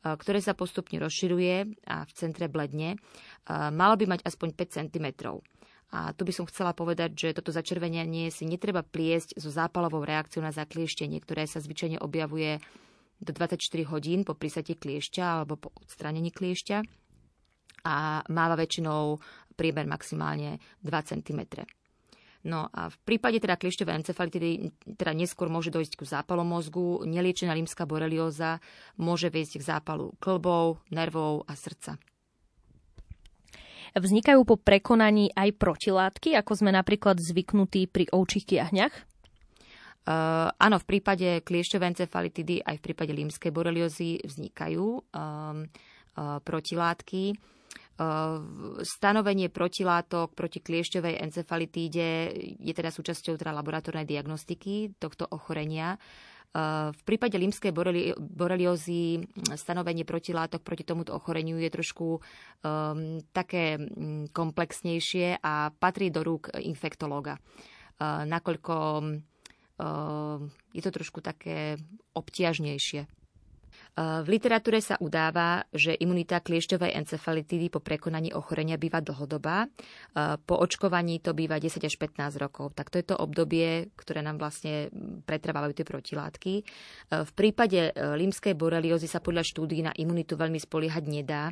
Ktoré 0.00 0.40
sa 0.40 0.56
postupne 0.56 0.96
rozširuje 1.00 1.84
a 1.88 2.08
v 2.08 2.12
centre 2.16 2.48
bledne. 2.48 2.96
Malo 3.50 3.94
by 4.00 4.16
mať 4.16 4.20
aspoň 4.24 4.48
5 4.56 4.76
cm. 4.80 5.06
A 5.90 6.14
tu 6.14 6.22
by 6.22 6.30
som 6.30 6.46
chcela 6.46 6.70
povedať, 6.70 7.18
že 7.18 7.34
toto 7.34 7.50
začervenianie 7.50 8.30
si 8.30 8.46
netreba 8.46 8.86
pliesť 8.86 9.34
so 9.36 9.50
zápalovou 9.50 10.06
reakciou 10.06 10.38
na 10.38 10.54
zaklieštenie, 10.54 11.18
ktoré 11.18 11.50
sa 11.50 11.58
zvyčajne 11.58 11.98
objavuje 11.98 12.62
do 13.20 13.34
24 13.34 13.60
hodín 13.90 14.22
po 14.22 14.38
prísate 14.38 14.78
kliešťa 14.78 15.24
alebo 15.42 15.58
po 15.58 15.74
odstránení 15.82 16.30
kliešťa 16.32 16.78
a 17.84 18.22
máva 18.30 18.56
väčšinou 18.56 19.18
priemer 19.58 19.84
maximálne 19.84 20.62
2 20.80 21.10
cm. 21.10 21.66
No 22.40 22.72
a 22.72 22.88
v 22.88 22.96
prípade 23.04 23.36
teda 23.36 23.60
kliešťovej 23.60 24.00
encefalitidy 24.00 24.50
teda 24.96 25.12
neskôr 25.12 25.52
môže 25.52 25.68
dojsť 25.68 26.00
k 26.00 26.08
zápalu 26.08 26.40
mozgu, 26.40 27.04
neliečená 27.04 27.52
rímska 27.52 27.84
borelioza 27.84 28.64
môže 28.96 29.28
viesť 29.28 29.60
k 29.60 29.66
zápalu 29.76 30.16
klbov, 30.16 30.80
nervov 30.88 31.44
a 31.44 31.52
srdca. 31.52 32.00
Vznikajú 33.92 34.46
po 34.46 34.56
prekonaní 34.56 35.34
aj 35.34 35.58
protilátky, 35.58 36.38
ako 36.38 36.52
sme 36.64 36.70
napríklad 36.70 37.18
zvyknutí 37.18 37.90
pri 37.90 38.06
ovčích 38.08 38.46
kiahňach? 38.46 38.94
Uh, 40.00 40.48
áno, 40.56 40.80
v 40.80 40.88
prípade 40.96 41.44
kliešťovej 41.44 41.90
encefalitidy 41.92 42.64
aj 42.64 42.80
v 42.80 42.84
prípade 42.88 43.12
límskej 43.12 43.52
boreliozy 43.52 44.16
vznikajú 44.24 44.86
um, 44.96 45.02
uh, 45.12 46.40
protilátky. 46.40 47.36
Stanovenie 48.80 49.52
protilátok 49.52 50.32
proti 50.32 50.64
kliešťovej 50.64 51.20
encefalitíde 51.20 52.08
je 52.56 52.72
teda 52.72 52.88
súčasťou 52.88 53.36
teda 53.36 53.52
laboratórnej 53.52 54.08
diagnostiky 54.08 54.96
tohto 54.96 55.28
ochorenia. 55.28 56.00
V 56.90 57.02
prípade 57.06 57.38
límskej 57.38 57.70
boreliozy 58.18 59.22
stanovenie 59.54 60.02
protilátok 60.02 60.66
proti 60.66 60.82
tomuto 60.82 61.14
ochoreniu 61.14 61.62
je 61.62 61.70
trošku 61.70 62.18
um, 62.18 63.22
také 63.30 63.78
komplexnejšie 64.34 65.38
a 65.38 65.70
patrí 65.70 66.10
do 66.10 66.26
rúk 66.26 66.50
infektológa. 66.58 67.38
Nakoľko 68.02 68.74
uh, 68.98 70.40
je 70.74 70.82
to 70.82 70.90
trošku 70.90 71.22
také 71.22 71.78
obťažnejšie. 72.18 73.19
V 73.98 74.26
literatúre 74.30 74.78
sa 74.78 74.96
udáva, 75.02 75.66
že 75.74 75.92
imunita 75.92 76.38
kliešťovej 76.40 76.94
encefalitidy 77.04 77.68
po 77.68 77.82
prekonaní 77.82 78.30
ochorenia 78.32 78.78
býva 78.80 79.02
dlhodobá. 79.02 79.66
Po 80.46 80.54
očkovaní 80.56 81.18
to 81.20 81.34
býva 81.36 81.58
10 81.58 81.82
až 81.84 81.94
15 81.98 82.38
rokov. 82.40 82.72
Tak 82.78 82.88
to 82.88 83.02
je 83.02 83.06
to 83.10 83.18
obdobie, 83.18 83.90
ktoré 83.98 84.22
nám 84.22 84.38
vlastne 84.38 84.88
pretrvávajú 85.28 85.72
tie 85.74 85.86
protilátky. 85.86 86.54
V 87.10 87.32
prípade 87.34 87.92
límskej 87.94 88.54
boreliozy 88.56 89.10
sa 89.10 89.18
podľa 89.18 89.44
štúdí 89.44 89.82
na 89.84 89.92
imunitu 89.92 90.38
veľmi 90.38 90.62
spoliehať 90.62 91.04
nedá. 91.10 91.50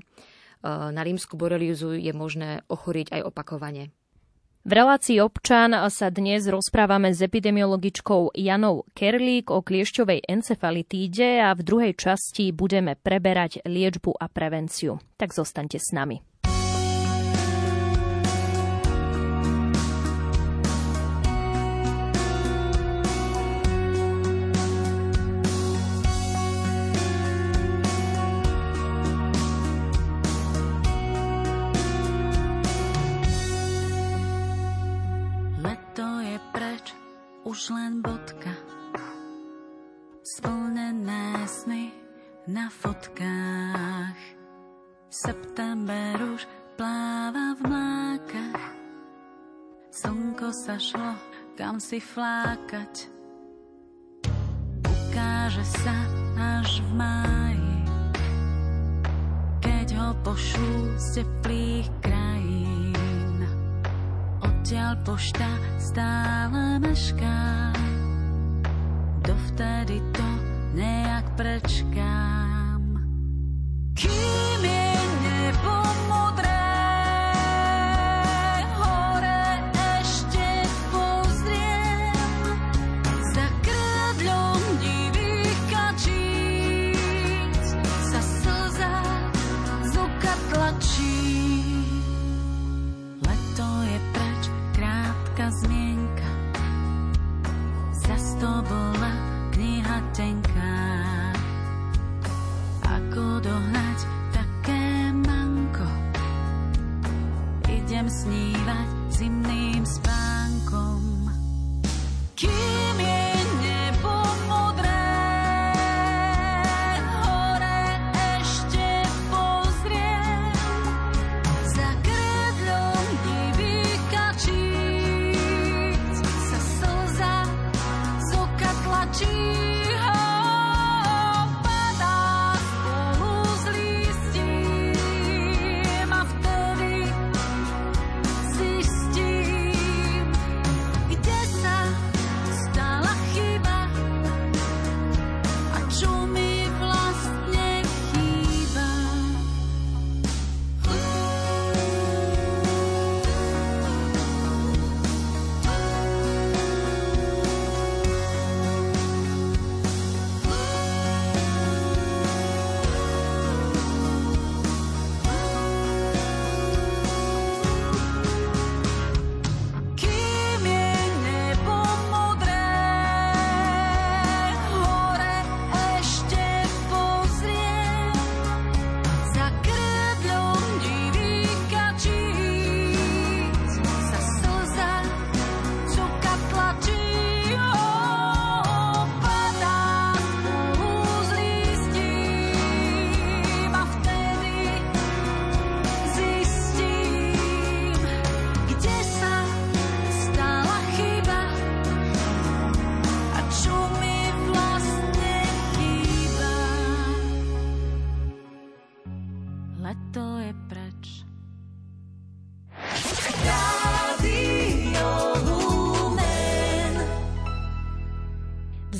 Na 0.66 1.02
rímsku 1.04 1.38
boreliozu 1.38 1.94
je 1.94 2.10
možné 2.10 2.66
ochorieť 2.66 3.14
aj 3.14 3.30
opakovane. 3.30 3.94
V 4.66 4.76
relácii 4.76 5.22
občan 5.22 5.72
sa 5.88 6.10
dnes 6.10 6.44
rozprávame 6.50 7.14
s 7.14 7.22
epidemiologičkou 7.22 8.34
Janou 8.34 8.84
Kerlík 8.90 9.54
o 9.54 9.62
kliešťovej 9.62 10.26
encefalitíde 10.26 11.40
a 11.40 11.54
v 11.54 11.62
druhej 11.62 11.92
časti 11.94 12.50
budeme 12.50 12.98
preberať 12.98 13.62
liečbu 13.64 14.18
a 14.18 14.26
prevenciu. 14.26 14.98
Tak 15.14 15.30
zostaňte 15.32 15.78
s 15.78 15.94
nami. 15.94 16.27
Už 37.44 37.70
len 37.72 38.04
bodka. 38.04 38.52
Splnené 40.22 41.48
sny 41.48 41.92
na 42.48 42.68
fotkách. 42.68 44.20
September 45.08 46.36
už 46.36 46.44
pláva 46.76 47.56
v 47.56 47.60
mlákach. 47.64 48.64
Slnko 49.88 50.52
sa 50.52 50.76
šlo 50.76 51.38
kam 51.58 51.82
si 51.82 51.98
flákať. 51.98 53.10
Ukáže 54.86 55.66
sa 55.82 55.96
až 56.38 56.78
v 56.86 56.90
máji, 56.94 57.78
keď 59.58 59.88
ho 59.98 60.08
pošlú 60.22 60.94
z 60.94 61.06
teplých 61.18 61.90
krajín 61.98 62.37
odtiaľ 64.68 65.00
pošta 65.00 65.48
stále 65.80 66.76
mešká. 66.76 67.72
Dovtedy 69.24 69.96
to 70.12 70.28
nejak 70.76 71.24
prečkám. 71.40 73.00
Kým 73.96 74.47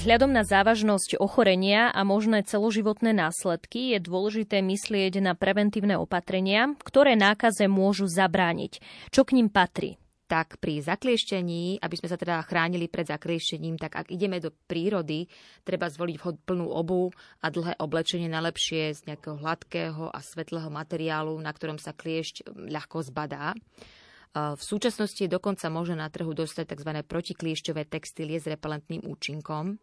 Vzhľadom 0.09 0.33
na 0.33 0.41
závažnosť 0.41 1.21
ochorenia 1.21 1.93
a 1.93 2.01
možné 2.01 2.41
celoživotné 2.41 3.13
následky 3.13 3.93
je 3.93 4.01
dôležité 4.01 4.65
myslieť 4.65 5.21
na 5.21 5.37
preventívne 5.37 6.01
opatrenia, 6.01 6.73
ktoré 6.81 7.13
nákaze 7.13 7.69
môžu 7.69 8.09
zabrániť. 8.09 8.81
Čo 9.13 9.29
k 9.29 9.37
ním 9.37 9.53
patrí? 9.53 10.01
tak 10.25 10.57
pri 10.65 10.81
zakliešťení, 10.81 11.85
aby 11.85 11.95
sme 12.01 12.09
sa 12.09 12.17
teda 12.17 12.41
chránili 12.49 12.89
pred 12.89 13.05
zaklieštením, 13.05 13.77
tak 13.77 14.01
ak 14.01 14.09
ideme 14.09 14.41
do 14.41 14.49
prírody, 14.49 15.29
treba 15.61 15.93
zvoliť 15.93 16.17
vhod 16.17 16.37
plnú 16.41 16.73
obu 16.73 17.13
a 17.45 17.53
dlhé 17.53 17.77
oblečenie 17.77 18.33
najlepšie 18.33 18.97
z 18.97 19.01
nejakého 19.13 19.37
hladkého 19.37 20.09
a 20.09 20.21
svetlého 20.25 20.73
materiálu, 20.73 21.37
na 21.37 21.53
ktorom 21.53 21.77
sa 21.77 21.93
kliešť 21.93 22.49
ľahko 22.49 23.05
zbadá. 23.13 23.53
V 24.37 24.61
súčasnosti 24.61 25.21
je 25.21 25.29
dokonca 25.33 25.69
možné 25.73 25.97
na 26.01 26.13
trhu 26.13 26.33
dostať 26.37 26.77
tzv. 26.77 26.91
protikliešťové 27.05 27.89
textílie 27.89 28.37
s 28.37 28.49
repelentným 28.49 29.05
účinkom. 29.09 29.81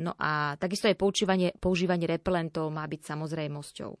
No 0.00 0.16
a 0.16 0.56
takisto 0.56 0.88
aj 0.88 0.96
používanie, 0.96 1.52
používanie 1.56 2.08
repelentov 2.08 2.72
má 2.72 2.88
byť 2.88 3.00
samozrejmosťou. 3.04 3.92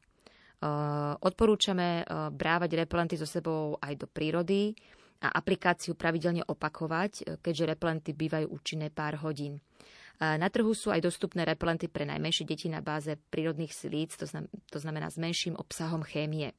Odporúčame 1.20 2.06
brávať 2.32 2.70
repelenty 2.80 3.20
so 3.20 3.28
sebou 3.28 3.76
aj 3.82 4.00
do 4.00 4.06
prírody, 4.08 4.72
a 5.22 5.30
aplikáciu 5.38 5.94
pravidelne 5.94 6.42
opakovať, 6.42 7.38
keďže 7.38 7.64
repelenty 7.70 8.10
bývajú 8.10 8.50
účinné 8.50 8.90
pár 8.90 9.22
hodín. 9.22 9.62
Na 10.18 10.50
trhu 10.50 10.74
sú 10.74 10.90
aj 10.90 11.02
dostupné 11.02 11.46
repelenty 11.46 11.86
pre 11.86 12.02
najmenšie 12.06 12.46
deti 12.46 12.66
na 12.66 12.82
báze 12.82 13.14
prírodných 13.30 13.70
silíc, 13.70 14.18
to, 14.18 14.26
to 14.70 14.78
znamená 14.82 15.10
s 15.10 15.18
menším 15.18 15.54
obsahom 15.54 16.02
chémie. 16.02 16.54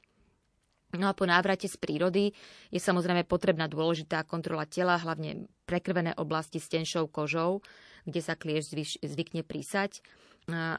No 0.94 1.10
a 1.10 1.18
po 1.18 1.26
návrate 1.26 1.68
z 1.68 1.76
prírody 1.76 2.32
je 2.72 2.80
samozrejme 2.80 3.26
potrebná 3.26 3.66
dôležitá 3.68 4.24
kontrola 4.24 4.64
tela, 4.64 4.96
hlavne 4.96 5.50
prekrvené 5.66 6.14
oblasti 6.16 6.62
s 6.62 6.70
tenšou 6.70 7.10
kožou, 7.10 7.66
kde 8.04 8.22
sa 8.24 8.36
klieš 8.36 8.76
zvykne 9.00 9.42
prísať, 9.44 10.00
e, 10.00 10.02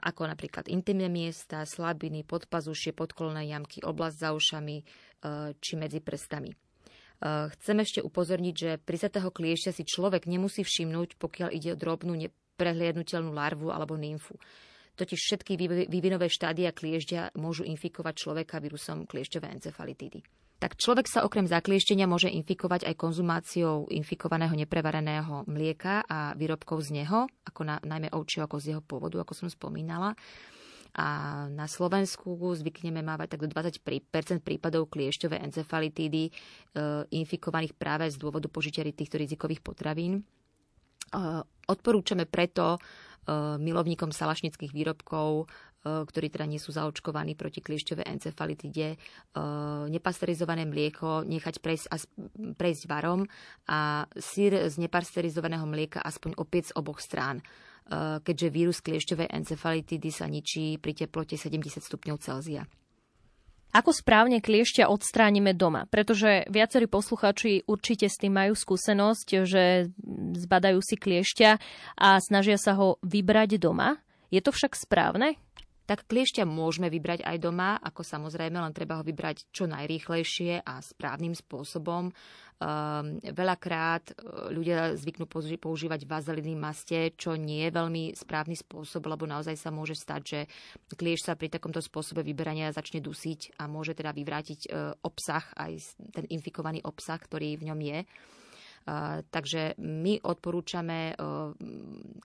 ako 0.00 0.28
napríklad 0.28 0.68
intimné 0.68 1.08
miesta, 1.08 1.64
slabiny, 1.64 2.22
podpazušie, 2.24 2.92
podkolné 2.92 3.48
jamky, 3.50 3.80
oblasť 3.84 4.16
za 4.18 4.30
ušami 4.36 4.76
či 5.56 5.80
medzi 5.80 6.04
prstami. 6.04 6.52
Eh, 7.24 7.48
chcem 7.56 7.80
ešte 7.80 8.00
upozorniť, 8.04 8.54
že 8.54 8.70
prisatého 8.84 9.32
kliešťa 9.32 9.70
si 9.72 9.88
človek 9.88 10.28
nemusí 10.28 10.60
všimnúť, 10.60 11.16
pokiaľ 11.16 11.48
ide 11.56 11.72
o 11.72 11.80
drobnú 11.80 12.12
neprehliadnutelnú 12.12 13.32
larvu 13.32 13.72
alebo 13.72 13.96
nymfu. 13.96 14.36
Totiž 14.94 15.18
všetky 15.18 15.56
vývinové 15.88 16.28
štádia 16.30 16.70
kliešťa 16.70 17.34
môžu 17.40 17.66
infikovať 17.66 18.14
človeka 18.14 18.60
vírusom 18.62 19.08
kliešťové 19.08 19.50
encefalitídy. 19.58 20.22
Tak 20.64 20.80
človek 20.80 21.04
sa 21.04 21.28
okrem 21.28 21.44
zaklieštenia 21.44 22.08
môže 22.08 22.32
infikovať 22.32 22.88
aj 22.88 22.96
konzumáciou 22.96 23.84
infikovaného 23.92 24.56
neprevareného 24.56 25.44
mlieka 25.44 26.00
a 26.08 26.32
výrobkov 26.32 26.88
z 26.88 27.04
neho, 27.04 27.28
ako 27.44 27.68
na, 27.68 27.76
najmä 27.84 28.08
ovčieho 28.08 28.48
ako 28.48 28.56
z 28.64 28.72
jeho 28.72 28.80
pôvodu, 28.80 29.20
ako 29.20 29.36
som 29.36 29.52
spomínala 29.52 30.16
a 30.94 31.06
na 31.50 31.66
Slovensku 31.66 32.38
zvykneme 32.38 33.02
mávať 33.02 33.34
tak 33.34 33.40
do 33.42 33.50
20 33.50 33.82
prípadov 34.46 34.86
kliešťové 34.94 35.42
encefalitídy 35.42 36.30
e, 36.30 36.32
infikovaných 37.10 37.74
práve 37.74 38.06
z 38.06 38.14
dôvodu 38.14 38.46
požitia 38.46 38.86
týchto 38.86 39.18
rizikových 39.18 39.58
potravín. 39.58 40.22
E, 40.22 41.22
odporúčame 41.66 42.30
preto 42.30 42.78
e, 42.78 42.80
milovníkom 43.58 44.14
salašnických 44.14 44.70
výrobkov, 44.70 45.50
ktorí 45.84 46.32
teda 46.32 46.48
nie 46.48 46.56
sú 46.56 46.72
zaočkovaní 46.72 47.36
proti 47.36 47.60
kliešťové 47.60 48.08
encefalitide, 48.08 48.96
nepasterizované 49.92 50.64
mlieko 50.64 51.28
nechať 51.28 51.60
prejsť, 51.60 51.86
prejsť 52.56 52.82
varom 52.88 53.28
a 53.68 54.08
sír 54.16 54.64
z 54.72 54.80
nepasterizovaného 54.80 55.68
mlieka 55.68 56.00
aspoň 56.00 56.40
opäť 56.40 56.72
z 56.72 56.80
oboch 56.80 57.04
strán 57.04 57.44
Eh, 57.84 58.16
keďže 58.24 58.48
vírus 58.48 58.78
kliešťovej 58.80 59.28
encefalitidy 59.28 60.08
sa 60.08 60.24
ničí 60.24 60.80
pri 60.80 60.96
teplote 60.96 61.36
70 61.36 61.84
stupňov 61.84 62.16
Celzia. 62.16 62.64
Ako 63.76 63.92
správne 63.92 64.40
kliešťa 64.40 64.88
odstránime 64.88 65.52
doma? 65.52 65.84
Pretože 65.92 66.48
viacerí 66.48 66.88
posluchači 66.88 67.68
určite 67.68 68.08
s 68.08 68.16
tým 68.16 68.40
majú 68.40 68.56
skúsenosť, 68.56 69.28
že 69.44 69.92
zbadajú 70.32 70.80
si 70.80 70.96
kliešťa 70.96 71.50
a 72.00 72.08
snažia 72.24 72.56
sa 72.56 72.72
ho 72.72 72.96
vybrať 73.04 73.60
doma. 73.60 74.00
Je 74.32 74.40
to 74.40 74.48
však 74.48 74.80
správne? 74.80 75.36
Tak 75.84 76.08
kliešťa 76.08 76.48
môžeme 76.48 76.88
vybrať 76.88 77.24
aj 77.24 77.36
doma, 77.44 77.76
ako 77.76 78.00
samozrejme, 78.00 78.56
len 78.56 78.72
treba 78.72 79.00
ho 79.00 79.04
vybrať 79.04 79.52
čo 79.52 79.68
najrýchlejšie 79.68 80.64
a 80.64 80.80
správnym 80.80 81.36
spôsobom. 81.36 82.08
Um, 82.54 83.18
veľakrát 83.20 84.14
e, 84.14 84.54
ľudia 84.54 84.94
zvyknú 84.94 85.26
používať 85.58 86.06
vazeliny 86.06 86.54
maste, 86.54 87.12
čo 87.18 87.34
nie 87.34 87.66
je 87.66 87.74
veľmi 87.74 88.14
správny 88.14 88.54
spôsob, 88.54 89.10
lebo 89.10 89.26
naozaj 89.26 89.58
sa 89.58 89.74
môže 89.74 89.98
stať, 89.98 90.22
že 90.22 90.40
klieš 90.94 91.26
sa 91.26 91.34
pri 91.34 91.50
takomto 91.50 91.82
spôsobe 91.82 92.22
vyberania 92.22 92.70
začne 92.70 93.02
dusiť 93.02 93.58
a 93.58 93.66
môže 93.66 93.98
teda 93.98 94.14
vyvrátiť 94.14 94.70
uh, 94.70 94.94
obsah, 95.02 95.44
aj 95.58 95.98
ten 96.14 96.24
infikovaný 96.30 96.80
obsah, 96.86 97.18
ktorý 97.18 97.58
v 97.58 97.74
ňom 97.74 97.80
je 97.82 97.98
takže 99.32 99.80
my 99.80 100.20
odporúčame 100.20 101.16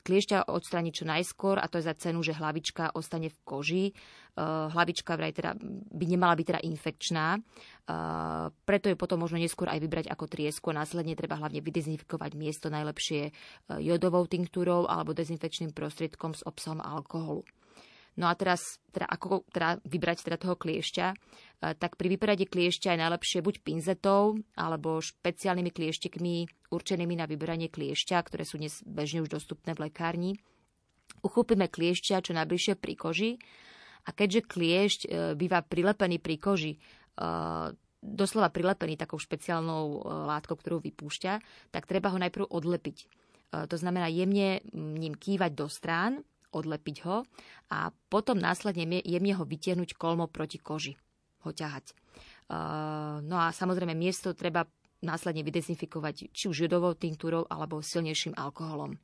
kliešťa 0.04 0.52
odstrániť 0.52 0.94
čo 0.94 1.06
najskôr 1.08 1.56
a 1.56 1.72
to 1.72 1.80
je 1.80 1.88
za 1.88 1.96
cenu, 1.96 2.20
že 2.20 2.36
hlavička 2.36 2.92
ostane 3.00 3.32
v 3.32 3.38
koži. 3.48 3.86
Hlavička 4.40 5.20
vraj 5.20 5.36
teda 5.36 5.56
by 5.92 6.06
nemala 6.08 6.32
byť 6.36 6.46
teda 6.48 6.62
infekčná, 6.64 7.44
preto 8.64 8.88
je 8.88 8.96
potom 8.96 9.20
možno 9.20 9.36
neskôr 9.36 9.68
aj 9.68 9.84
vybrať 9.84 10.06
ako 10.12 10.32
triesku 10.32 10.72
následne 10.72 11.16
treba 11.16 11.36
hlavne 11.36 11.60
vydezinfikovať 11.60 12.32
miesto 12.40 12.72
najlepšie 12.72 13.36
jodovou 13.84 14.24
tinktúrou 14.32 14.88
alebo 14.88 15.12
dezinfekčným 15.12 15.76
prostriedkom 15.76 16.36
s 16.36 16.44
obsahom 16.48 16.80
alkoholu. 16.80 17.44
No 18.20 18.28
a 18.28 18.36
teraz, 18.36 18.84
teda 18.92 19.08
ako 19.08 19.48
teda 19.48 19.80
vybrať 19.88 20.28
teda 20.28 20.36
toho 20.36 20.60
kliešťa, 20.60 21.08
e, 21.08 21.16
tak 21.80 21.96
pri 21.96 22.12
vyberade 22.12 22.44
kliešťa 22.52 22.92
je 22.92 23.00
najlepšie 23.00 23.40
buď 23.40 23.56
pinzetou 23.64 24.36
alebo 24.60 25.00
špeciálnymi 25.00 25.72
klieštekmi 25.72 26.36
určenými 26.68 27.16
na 27.16 27.24
vyberanie 27.24 27.72
kliešťa, 27.72 28.20
ktoré 28.28 28.44
sú 28.44 28.60
dnes 28.60 28.84
bežne 28.84 29.24
už 29.24 29.32
dostupné 29.32 29.72
v 29.72 29.88
lekárni. 29.88 30.32
Uchúpime 31.24 31.72
kliešťa 31.72 32.20
čo 32.20 32.36
najbližšie 32.36 32.76
pri 32.76 32.94
koži 33.00 33.32
a 34.04 34.12
keďže 34.12 34.52
kliešť 34.52 35.00
e, 35.08 35.10
býva 35.40 35.64
prilepený 35.64 36.20
pri 36.20 36.36
koži, 36.36 36.74
e, 36.76 36.80
doslova 38.04 38.52
prilepený 38.52 39.00
takou 39.00 39.20
špeciálnou 39.20 40.08
látkou, 40.28 40.56
ktorú 40.56 40.80
vypúšťa, 40.80 41.34
tak 41.72 41.84
treba 41.84 42.12
ho 42.12 42.20
najprv 42.20 42.48
odlepiť. 42.48 43.12
To 43.52 43.76
znamená 43.76 44.08
jemne 44.08 44.64
ním 44.72 45.20
kývať 45.20 45.52
do 45.52 45.68
strán, 45.68 46.24
odlepiť 46.52 46.98
ho 47.06 47.24
a 47.70 47.94
potom 48.10 48.38
následne 48.38 49.02
jemne 49.06 49.34
ho 49.38 49.44
vytiahnuť 49.46 49.96
kolmo 49.96 50.26
proti 50.26 50.58
koži, 50.58 50.98
ho 51.46 51.50
ťahať. 51.54 51.94
No 53.30 53.36
a 53.38 53.54
samozrejme 53.54 53.94
miesto 53.94 54.34
treba 54.34 54.66
následne 55.06 55.46
vydezinfikovať 55.46 56.34
či 56.34 56.44
už 56.52 56.68
jodovou 56.68 56.98
tinktúrou 56.98 57.48
alebo 57.48 57.80
silnejším 57.80 58.36
alkoholom. 58.36 59.00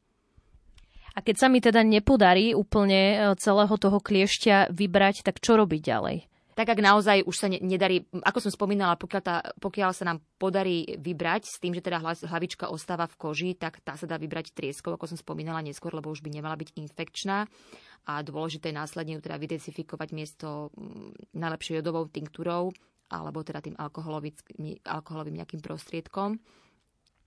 A 1.15 1.23
keď 1.23 1.36
sa 1.39 1.47
mi 1.47 1.63
teda 1.63 1.79
nepodarí 1.79 2.51
úplne 2.51 3.15
e, 3.15 3.17
celého 3.39 3.71
toho 3.79 4.03
kliešťa 4.03 4.75
vybrať, 4.75 5.23
tak 5.23 5.39
čo 5.39 5.55
robiť 5.55 5.79
ďalej? 5.79 6.27
Tak 6.56 6.72
ak 6.72 6.80
naozaj 6.80 7.28
už 7.28 7.36
sa 7.36 7.52
ne, 7.52 7.60
nedarí, 7.60 8.08
ako 8.24 8.48
som 8.48 8.52
spomínala, 8.52 8.96
pokiaľ, 8.96 9.22
tá, 9.22 9.44
pokiaľ 9.60 9.91
sa 9.91 10.08
nám 10.08 10.24
podarí 10.39 10.96
vybrať 10.96 11.52
s 11.52 11.60
tým, 11.60 11.76
že 11.76 11.84
teda 11.84 12.00
hlavička 12.00 12.72
ostáva 12.72 13.12
v 13.12 13.20
koži, 13.20 13.52
tak 13.60 13.84
tá 13.84 14.00
sa 14.00 14.08
dá 14.08 14.15
vybrať 14.15 14.56
trieskou, 14.56 14.96
ako 14.96 15.12
som 15.12 15.20
spomínala 15.20 15.60
neskôr, 15.60 15.91
lebo 15.91 16.08
už 16.15 16.24
by 16.24 16.32
nemala 16.32 16.56
byť 16.56 16.80
infekčná. 16.80 17.44
A 18.08 18.24
dôležité 18.24 18.72
je 18.72 18.80
následne 18.80 19.20
ju 19.20 19.22
teda 19.22 19.36
vydezifikovať 19.36 20.10
miesto 20.15 20.72
najlepšie 21.36 21.84
jodovou 21.84 22.08
tinktúrou 22.08 22.72
alebo 23.12 23.46
teda 23.46 23.62
tým 23.62 23.78
alkoholovým 23.78 25.36
nejakým 25.36 25.62
prostriedkom. 25.62 26.41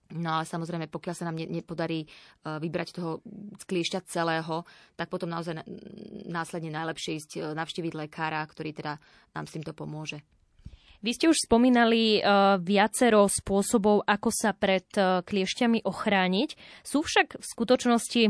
No 0.08 0.40
ale 0.40 0.48
samozrejme, 0.48 0.88
pokiaľ 0.88 1.14
sa 1.14 1.28
nám 1.28 1.36
nepodarí 1.36 2.04
e, 2.04 2.08
vybrať 2.44 2.96
toho 2.96 3.20
kliešťa 3.68 4.08
celého, 4.08 4.64
tak 4.96 5.12
potom 5.12 5.28
naozaj 5.28 5.60
následne 6.24 6.72
najlepšie 6.72 7.12
ísť 7.20 7.30
e, 7.36 7.40
navštíviť 7.52 7.92
lekára, 7.92 8.40
ktorý 8.48 8.72
teda 8.72 8.96
nám 9.36 9.44
s 9.44 9.52
týmto 9.52 9.76
pomôže. 9.76 10.24
Vy 11.04 11.14
ste 11.14 11.30
už 11.30 11.46
spomínali 11.46 12.18
uh, 12.18 12.58
viacero 12.58 13.30
spôsobov, 13.30 14.02
ako 14.02 14.34
sa 14.34 14.50
pred 14.50 14.82
kliešťami 14.98 15.86
ochrániť. 15.86 16.58
Sú 16.82 17.06
však 17.06 17.38
v 17.38 17.46
skutočnosti 17.46 18.22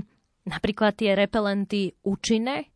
napríklad 0.44 0.92
tie 0.92 1.16
repelenty 1.16 1.96
účinné? 2.04 2.68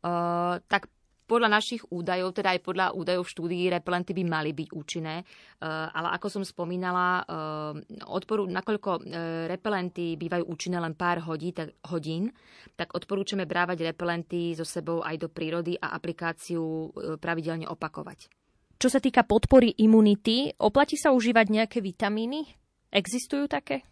Uh, 0.00 0.56
tak 0.72 0.88
podľa 1.32 1.48
našich 1.48 1.80
údajov, 1.88 2.36
teda 2.36 2.52
aj 2.52 2.60
podľa 2.60 2.86
údajov 2.92 3.24
štúdií, 3.24 3.72
repelenty 3.72 4.12
by 4.12 4.24
mali 4.28 4.52
byť 4.52 4.68
účinné, 4.68 5.24
eh, 5.24 5.64
ale 5.64 6.12
ako 6.20 6.28
som 6.28 6.44
spomínala, 6.44 7.24
eh, 7.24 8.04
odporu, 8.04 8.44
nakoľko 8.44 8.90
eh, 9.00 9.00
repelenty 9.48 10.20
bývajú 10.20 10.44
účinné 10.44 10.76
len 10.76 10.92
pár 10.92 11.24
hodí, 11.24 11.56
tak, 11.56 11.72
hodín, 11.88 12.28
tak 12.76 12.92
odporúčame 12.92 13.48
brávať 13.48 13.88
repelenty 13.88 14.52
so 14.52 14.68
sebou 14.68 15.00
aj 15.00 15.16
do 15.16 15.32
prírody 15.32 15.80
a 15.80 15.96
aplikáciu 15.96 16.92
pravidelne 17.16 17.64
opakovať. 17.64 18.28
Čo 18.76 18.88
sa 18.92 19.00
týka 19.00 19.24
podpory 19.24 19.72
imunity, 19.80 20.52
oplatí 20.58 21.00
sa 21.00 21.14
užívať 21.14 21.46
nejaké 21.48 21.78
vitamíny? 21.80 22.44
Existujú 22.92 23.48
také? 23.48 23.91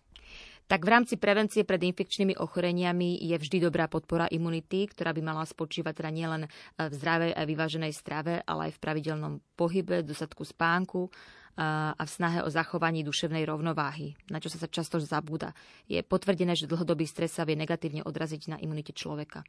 Tak 0.70 0.86
v 0.86 0.92
rámci 0.94 1.18
prevencie 1.18 1.66
pred 1.66 1.82
infekčnými 1.82 2.38
ochoreniami 2.38 3.26
je 3.26 3.34
vždy 3.34 3.58
dobrá 3.66 3.90
podpora 3.90 4.30
imunity, 4.30 4.86
ktorá 4.86 5.10
by 5.10 5.18
mala 5.18 5.42
spočívať 5.42 5.98
teda 5.98 6.10
nielen 6.14 6.42
v 6.78 6.92
zdravej 6.94 7.34
a 7.34 7.42
vyváženej 7.42 7.90
strave, 7.90 8.38
ale 8.46 8.70
aj 8.70 8.78
v 8.78 8.82
pravidelnom 8.86 9.42
pohybe, 9.58 10.06
dostatku 10.06 10.46
spánku 10.46 11.10
a 11.58 11.98
v 11.98 12.06
snahe 12.06 12.46
o 12.46 12.48
zachovanie 12.54 13.02
duševnej 13.02 13.42
rovnováhy, 13.50 14.14
na 14.30 14.38
čo 14.38 14.46
sa 14.46 14.70
často 14.70 15.02
zabúda. 15.02 15.58
Je 15.90 16.06
potvrdené, 16.06 16.54
že 16.54 16.70
dlhodobý 16.70 17.02
stres 17.02 17.34
sa 17.34 17.42
vie 17.42 17.58
negatívne 17.58 18.06
odraziť 18.06 18.54
na 18.54 18.56
imunite 18.62 18.94
človeka. 18.94 19.42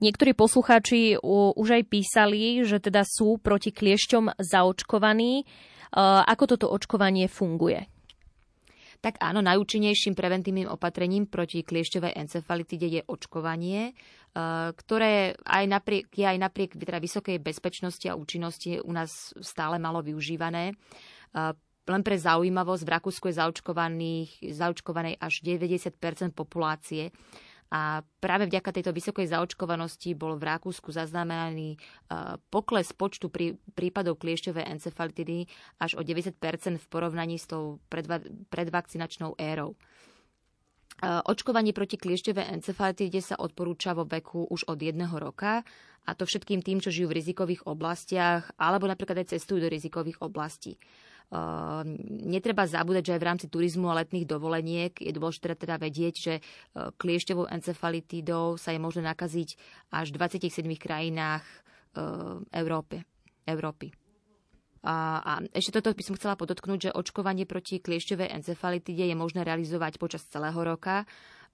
Niektorí 0.00 0.32
poslucháči 0.32 1.20
už 1.20 1.68
aj 1.68 1.84
písali, 1.84 2.64
že 2.64 2.80
teda 2.80 3.04
sú 3.04 3.36
proti 3.36 3.76
kliešťom 3.76 4.40
zaočkovaní. 4.40 5.44
Ako 6.24 6.44
toto 6.48 6.72
očkovanie 6.72 7.28
funguje? 7.28 7.92
Tak 9.06 9.22
áno, 9.22 9.38
najúčinnejším 9.38 10.18
preventívnym 10.18 10.66
opatrením 10.66 11.30
proti 11.30 11.62
kliešťovej 11.62 12.18
encefalitide 12.26 12.90
je 12.90 13.02
očkovanie, 13.06 13.94
eh, 13.94 14.74
ktoré 14.74 15.38
aj 15.46 15.64
napriek, 15.70 16.10
je 16.10 16.26
aj 16.26 16.38
napriek 16.42 16.74
teda 16.74 16.98
vysokej 16.98 17.38
bezpečnosti 17.38 18.02
a 18.10 18.18
účinnosti 18.18 18.82
u 18.82 18.90
nás 18.90 19.30
stále 19.38 19.78
malo 19.78 20.02
využívané. 20.02 20.74
Eh, 20.74 21.54
len 21.86 22.02
pre 22.02 22.18
zaujímavosť, 22.18 22.82
v 22.82 22.92
Rakúsku 22.98 23.30
je 23.30 23.38
zaočkovaných, 23.38 24.50
zaočkovanej 24.50 25.22
až 25.22 25.38
90% 25.46 26.34
populácie 26.34 27.14
a 27.66 28.06
práve 28.22 28.46
vďaka 28.46 28.70
tejto 28.70 28.94
vysokej 28.94 29.26
zaočkovanosti 29.26 30.14
bol 30.14 30.38
v 30.38 30.46
Rakúsku 30.46 30.94
zaznamenaný 30.94 31.74
e, 31.74 31.78
pokles 32.46 32.94
počtu 32.94 33.26
prí, 33.26 33.58
prípadov 33.74 34.22
kliešťovej 34.22 34.70
encefalitidy 34.78 35.50
až 35.82 35.98
o 35.98 36.02
90% 36.06 36.38
v 36.78 36.86
porovnaní 36.86 37.42
s 37.42 37.50
tou 37.50 37.82
predva, 37.90 38.22
predvakcinačnou 38.54 39.34
érou. 39.42 39.74
E, 39.74 39.78
očkovanie 41.26 41.74
proti 41.74 41.98
kliešťovej 41.98 42.54
encefalitide 42.54 43.18
sa 43.18 43.34
odporúča 43.34 43.98
vo 43.98 44.06
veku 44.06 44.46
už 44.46 44.70
od 44.70 44.78
jedného 44.78 45.18
roka 45.18 45.66
a 46.06 46.10
to 46.14 46.22
všetkým 46.22 46.62
tým, 46.62 46.78
čo 46.78 46.94
žijú 46.94 47.10
v 47.10 47.18
rizikových 47.18 47.66
oblastiach 47.66 48.46
alebo 48.62 48.86
napríklad 48.86 49.26
aj 49.26 49.34
cestujú 49.34 49.66
do 49.66 49.72
rizikových 49.74 50.22
oblastí. 50.22 50.78
Ehm, 51.26 51.98
netreba 52.22 52.70
zabúdať, 52.70 53.10
že 53.10 53.14
aj 53.18 53.20
v 53.20 53.28
rámci 53.34 53.46
turizmu 53.50 53.90
a 53.90 53.98
letných 53.98 54.30
dovoleniek 54.30 54.94
je 54.94 55.10
dôležité 55.10 55.58
teda 55.58 55.74
vedieť, 55.74 56.14
že 56.14 56.34
e, 56.38 56.42
kliešťovou 56.94 57.50
encefalitidou 57.50 58.54
sa 58.54 58.70
je 58.70 58.78
možné 58.78 59.10
nakaziť 59.10 59.58
až 59.90 60.14
v 60.14 60.22
27 60.22 60.70
krajinách 60.78 61.42
e, 61.42 61.56
Európy. 62.54 63.02
Európy. 63.42 63.90
A, 64.86 65.18
a 65.18 65.32
ešte 65.50 65.82
toto 65.82 65.90
by 65.90 66.04
som 66.06 66.14
chcela 66.14 66.38
podotknúť, 66.38 66.78
že 66.78 66.94
očkovanie 66.94 67.42
proti 67.42 67.82
kliešťovej 67.82 68.30
encefalitide 68.30 69.10
je 69.10 69.18
možné 69.18 69.42
realizovať 69.42 69.98
počas 69.98 70.22
celého 70.30 70.62
roka, 70.62 71.02
e, 71.02 71.06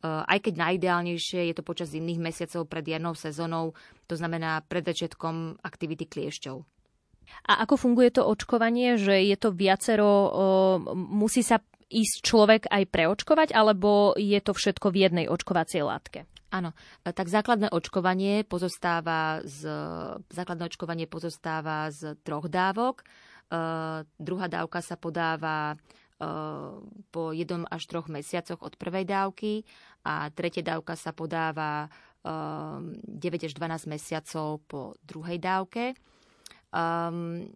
aj 0.04 0.52
keď 0.52 0.68
najideálnejšie 0.68 1.48
je 1.48 1.54
to 1.56 1.64
počas 1.64 1.96
zimných 1.96 2.20
mesiacov 2.20 2.68
pred 2.68 2.84
jarnou 2.84 3.16
sezónou, 3.16 3.72
to 4.04 4.20
znamená 4.20 4.60
pred 4.68 4.84
začiatkom 4.84 5.64
aktivity 5.64 6.04
kliešťov. 6.04 6.60
A 7.46 7.66
ako 7.66 7.74
funguje 7.74 8.14
to 8.14 8.22
očkovanie, 8.22 8.96
že 8.96 9.22
je 9.26 9.36
to 9.38 9.50
viacero, 9.50 10.30
musí 10.94 11.42
sa 11.42 11.58
ísť 11.92 12.16
človek 12.24 12.62
aj 12.72 12.88
preočkovať, 12.88 13.48
alebo 13.52 14.16
je 14.16 14.40
to 14.40 14.56
všetko 14.56 14.88
v 14.88 15.00
jednej 15.08 15.26
očkovacej 15.28 15.84
látke? 15.84 16.24
Áno, 16.52 16.76
tak 17.00 17.32
základné 17.32 17.72
očkovanie 17.72 18.44
pozostáva 18.44 19.40
z, 19.40 19.64
základné 20.28 20.68
očkovanie 20.68 21.08
pozostáva 21.08 21.88
z 21.88 22.12
troch 22.20 22.44
dávok. 22.44 23.08
Uh, 23.48 24.04
druhá 24.20 24.52
dávka 24.52 24.84
sa 24.84 25.00
podáva 25.00 25.76
uh, 25.76 26.76
po 27.08 27.32
jednom 27.32 27.64
až 27.68 27.88
troch 27.88 28.08
mesiacoch 28.08 28.60
od 28.60 28.76
prvej 28.76 29.04
dávky 29.08 29.64
a 30.04 30.28
tretia 30.32 30.64
dávka 30.64 30.92
sa 30.96 31.16
podáva 31.16 31.88
uh, 32.24 32.80
9 33.00 33.48
až 33.48 33.52
12 33.56 33.88
mesiacov 33.88 34.60
po 34.68 34.96
druhej 35.04 35.40
dávke. 35.40 35.96
Um, 36.72 37.52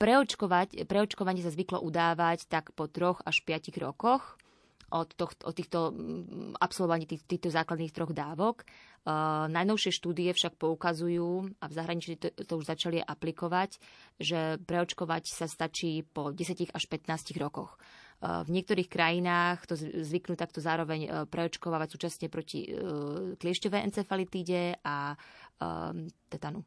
preočkovať, 0.00 0.88
preočkovanie 0.88 1.44
sa 1.44 1.52
zvyklo 1.52 1.84
udávať 1.84 2.48
tak 2.48 2.72
po 2.72 2.88
troch 2.88 3.20
až 3.28 3.44
piatich 3.44 3.76
rokoch 3.76 4.40
od, 4.88 5.12
toh, 5.12 5.28
od 5.44 5.52
týchto 5.52 5.92
mm, 5.92 6.56
absolvovaní 6.56 7.04
tých, 7.04 7.28
týchto 7.28 7.52
základných 7.52 7.92
troch 7.92 8.16
dávok. 8.16 8.64
Uh, 9.04 9.48
najnovšie 9.52 9.92
štúdie 9.92 10.32
však 10.32 10.56
poukazujú, 10.56 11.52
a 11.60 11.64
v 11.68 11.76
zahraničí 11.76 12.16
to, 12.16 12.28
to 12.32 12.60
už 12.60 12.72
začali 12.72 13.00
aplikovať, 13.00 13.80
že 14.20 14.60
preočkovať 14.64 15.28
sa 15.28 15.44
stačí 15.48 16.04
po 16.04 16.32
10 16.32 16.72
až 16.72 16.84
15 16.88 17.36
rokoch. 17.40 17.76
Uh, 18.20 18.48
v 18.48 18.60
niektorých 18.60 18.88
krajinách 18.88 19.68
to 19.68 19.76
zvyknú 19.76 20.40
takto 20.40 20.64
zároveň 20.64 21.00
uh, 21.04 21.12
preočkovávať 21.28 21.88
súčasne 21.92 22.26
proti 22.32 22.68
uh, 22.68 23.36
kliešťovej 23.36 23.80
encefalitíde 23.92 24.80
a 24.84 25.12
um, 25.60 26.08
tetanu. 26.32 26.64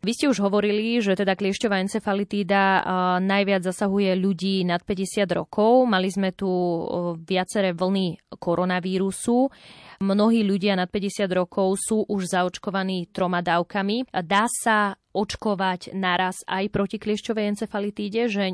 Vy 0.00 0.16
ste 0.16 0.32
už 0.32 0.40
hovorili, 0.40 0.96
že 1.04 1.12
teda 1.12 1.36
kliešťová 1.36 1.76
encefalitída 1.84 2.62
najviac 3.20 3.60
zasahuje 3.68 4.16
ľudí 4.16 4.64
nad 4.64 4.80
50 4.80 5.28
rokov. 5.36 5.84
Mali 5.84 6.08
sme 6.08 6.32
tu 6.32 6.48
viaceré 7.20 7.76
vlny 7.76 8.32
koronavírusu. 8.40 9.52
Mnohí 10.00 10.40
ľudia 10.40 10.72
nad 10.80 10.88
50 10.88 11.28
rokov 11.36 11.76
sú 11.84 12.08
už 12.08 12.32
zaočkovaní 12.32 13.12
troma 13.12 13.44
dávkami. 13.44 14.08
Dá 14.24 14.48
sa 14.48 14.96
očkovať 15.12 15.92
naraz 15.92 16.40
aj 16.48 16.72
proti 16.72 16.96
kliešťovej 16.96 17.44
encefalitíde, 17.52 18.32
že 18.32 18.48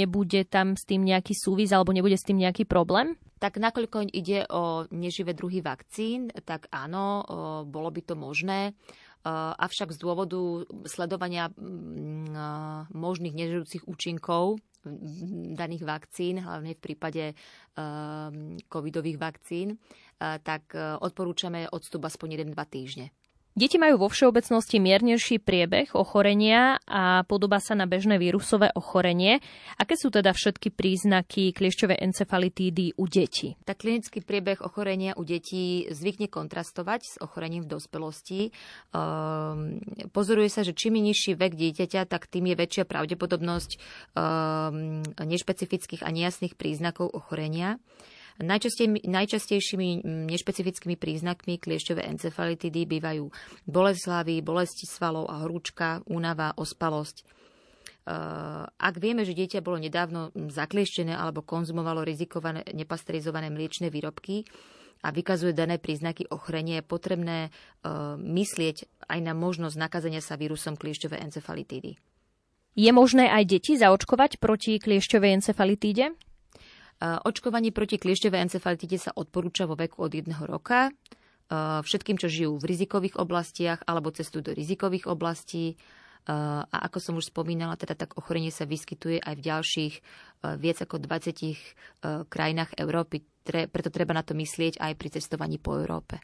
nebude 0.00 0.48
tam 0.48 0.80
s 0.80 0.88
tým 0.88 1.04
nejaký 1.04 1.36
súvis 1.36 1.76
alebo 1.76 1.92
nebude 1.92 2.16
s 2.16 2.24
tým 2.24 2.40
nejaký 2.40 2.64
problém? 2.64 3.20
Tak 3.36 3.60
nakoľko 3.60 4.08
ide 4.12 4.48
o 4.48 4.88
neživé 4.92 5.36
druhy 5.36 5.60
vakcín, 5.60 6.32
tak 6.44 6.68
áno, 6.72 7.24
bolo 7.68 7.88
by 7.92 8.00
to 8.04 8.14
možné. 8.16 8.72
Eh, 9.20 9.52
avšak 9.52 9.92
z 9.92 9.98
dôvodu 10.00 10.64
sledovania 10.88 11.52
mm, 11.52 12.32
eh, 12.32 12.80
možných 12.96 13.36
nežijúcich 13.36 13.84
účinkov 13.84 14.56
daných 15.60 15.84
vakcín, 15.84 16.40
hlavne 16.40 16.72
v 16.72 16.80
prípade 16.80 17.24
eh, 17.28 18.30
covidových 18.64 19.20
vakcín, 19.20 19.76
tak 20.20 20.76
odporúčame 20.76 21.64
odstup 21.72 22.04
aspoň 22.04 22.44
1-2 22.44 22.52
týždne. 22.68 23.08
Deti 23.50 23.82
majú 23.82 24.06
vo 24.06 24.08
všeobecnosti 24.08 24.78
miernejší 24.78 25.42
priebeh 25.42 25.98
ochorenia 25.98 26.78
a 26.86 27.26
podobá 27.26 27.58
sa 27.58 27.74
na 27.74 27.90
bežné 27.90 28.14
vírusové 28.14 28.70
ochorenie. 28.78 29.42
Aké 29.74 29.98
sú 29.98 30.06
teda 30.14 30.30
všetky 30.30 30.70
príznaky 30.70 31.50
kliešťovej 31.50 31.98
encefalitídy 31.98 32.94
u 32.94 33.04
detí? 33.10 33.58
Tak 33.66 33.82
klinický 33.82 34.22
priebeh 34.22 34.62
ochorenia 34.62 35.18
u 35.18 35.26
detí 35.26 35.90
zvykne 35.90 36.30
kontrastovať 36.30 37.00
s 37.02 37.14
ochorením 37.18 37.66
v 37.66 37.74
dospelosti. 37.74 38.54
Um, 38.94 39.82
pozoruje 40.14 40.46
sa, 40.46 40.62
že 40.62 40.70
čím 40.70 41.02
je 41.02 41.10
nižší 41.10 41.32
vek 41.34 41.58
dieťaťa, 41.58 42.06
tak 42.06 42.30
tým 42.30 42.54
je 42.54 42.56
väčšia 42.56 42.84
pravdepodobnosť 42.86 43.70
um, 44.14 45.02
nešpecifických 45.18 46.06
a 46.06 46.14
nejasných 46.14 46.54
príznakov 46.54 47.10
ochorenia. 47.10 47.82
Najčastej, 48.40 49.04
najčastejšími 49.04 50.00
nešpecifickými 50.32 50.96
príznakmi 50.96 51.60
kliešťové 51.60 52.08
encefalitidy 52.08 52.88
bývajú 52.88 53.28
bolesť 53.68 54.02
hlavy, 54.08 54.40
bolesti 54.40 54.88
svalov 54.88 55.28
a 55.28 55.44
horúčka, 55.44 56.00
únava, 56.08 56.56
ospalosť. 56.56 57.28
Ak 58.80 58.94
vieme, 58.96 59.28
že 59.28 59.36
dieťa 59.36 59.60
bolo 59.60 59.76
nedávno 59.76 60.32
zaklieštené 60.32 61.12
alebo 61.12 61.44
konzumovalo 61.44 62.00
rizikované 62.00 62.64
nepasterizované 62.72 63.52
mliečne 63.52 63.92
výrobky 63.92 64.48
a 65.04 65.12
vykazuje 65.12 65.52
dané 65.52 65.76
príznaky 65.76 66.32
ochrenie, 66.32 66.80
je 66.80 66.88
potrebné 66.88 67.38
myslieť 68.16 68.88
aj 69.04 69.20
na 69.20 69.36
možnosť 69.36 69.76
nakazenia 69.76 70.24
sa 70.24 70.40
vírusom 70.40 70.80
kliešťovej 70.80 71.20
encefalitídy. 71.28 72.00
Je 72.72 72.90
možné 72.94 73.28
aj 73.28 73.44
deti 73.52 73.76
zaočkovať 73.76 74.40
proti 74.40 74.80
kliešťovej 74.80 75.44
encefalitíde? 75.44 76.16
Očkovanie 77.00 77.72
proti 77.72 77.96
kliešťovej 77.96 78.44
encefalitide 78.44 79.00
sa 79.00 79.16
odporúča 79.16 79.64
vo 79.64 79.72
veku 79.72 80.04
od 80.04 80.12
jedného 80.12 80.44
roka 80.44 80.92
všetkým, 81.82 82.14
čo 82.14 82.30
žijú 82.30 82.62
v 82.62 82.68
rizikových 82.68 83.18
oblastiach 83.18 83.82
alebo 83.88 84.14
cestujú 84.14 84.52
do 84.52 84.52
rizikových 84.54 85.10
oblastí. 85.10 85.80
A 86.30 86.62
ako 86.68 86.98
som 87.00 87.14
už 87.16 87.32
spomínala, 87.32 87.74
teda 87.80 87.96
tak 87.96 88.14
ochorenie 88.14 88.52
sa 88.54 88.68
vyskytuje 88.68 89.18
aj 89.18 89.34
v 89.34 89.44
ďalších 89.50 89.94
viac 90.60 90.78
ako 90.84 91.02
20 91.02 92.30
krajinách 92.30 92.76
Európy. 92.78 93.24
Preto 93.42 93.90
treba 93.90 94.14
na 94.14 94.22
to 94.22 94.36
myslieť 94.36 94.78
aj 94.78 94.92
pri 94.94 95.08
cestovaní 95.10 95.58
po 95.58 95.74
Európe. 95.80 96.22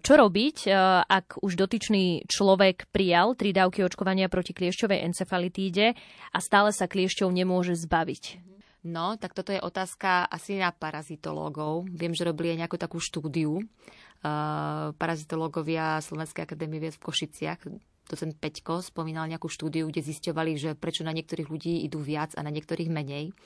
Čo 0.00 0.16
robiť, 0.16 0.70
ak 1.04 1.42
už 1.44 1.58
dotyčný 1.58 2.24
človek 2.30 2.88
prijal 2.88 3.34
tri 3.34 3.52
dávky 3.52 3.84
očkovania 3.84 4.30
proti 4.30 4.54
kliešťovej 4.54 5.12
encefalitíde 5.12 5.92
a 6.32 6.38
stále 6.38 6.72
sa 6.72 6.88
kliešťov 6.88 7.28
nemôže 7.28 7.74
zbaviť? 7.74 8.47
No, 8.86 9.18
tak 9.18 9.34
toto 9.34 9.50
je 9.50 9.58
otázka 9.58 10.30
asi 10.30 10.62
na 10.62 10.70
parazitológov. 10.70 11.90
Viem, 11.90 12.14
že 12.14 12.22
robili 12.22 12.54
aj 12.54 12.66
nejakú 12.66 12.78
takú 12.78 13.02
štúdiu. 13.02 13.58
Uh, 14.18 14.94
parazitológovia 14.98 16.02
Slovenskej 16.02 16.46
akadémie 16.46 16.82
vied 16.82 16.94
v 16.94 17.02
Košiciach, 17.02 17.60
docent 18.08 18.34
Peťko 18.40 18.80
spomínal 18.80 19.28
nejakú 19.28 19.46
štúdiu, 19.52 19.86
kde 19.92 20.00
zisťovali, 20.00 20.52
že 20.56 20.70
prečo 20.74 21.04
na 21.04 21.12
niektorých 21.12 21.52
ľudí 21.52 21.84
idú 21.84 22.00
viac 22.00 22.32
a 22.34 22.42
na 22.42 22.48
niektorých 22.48 22.88
menej. 22.88 23.36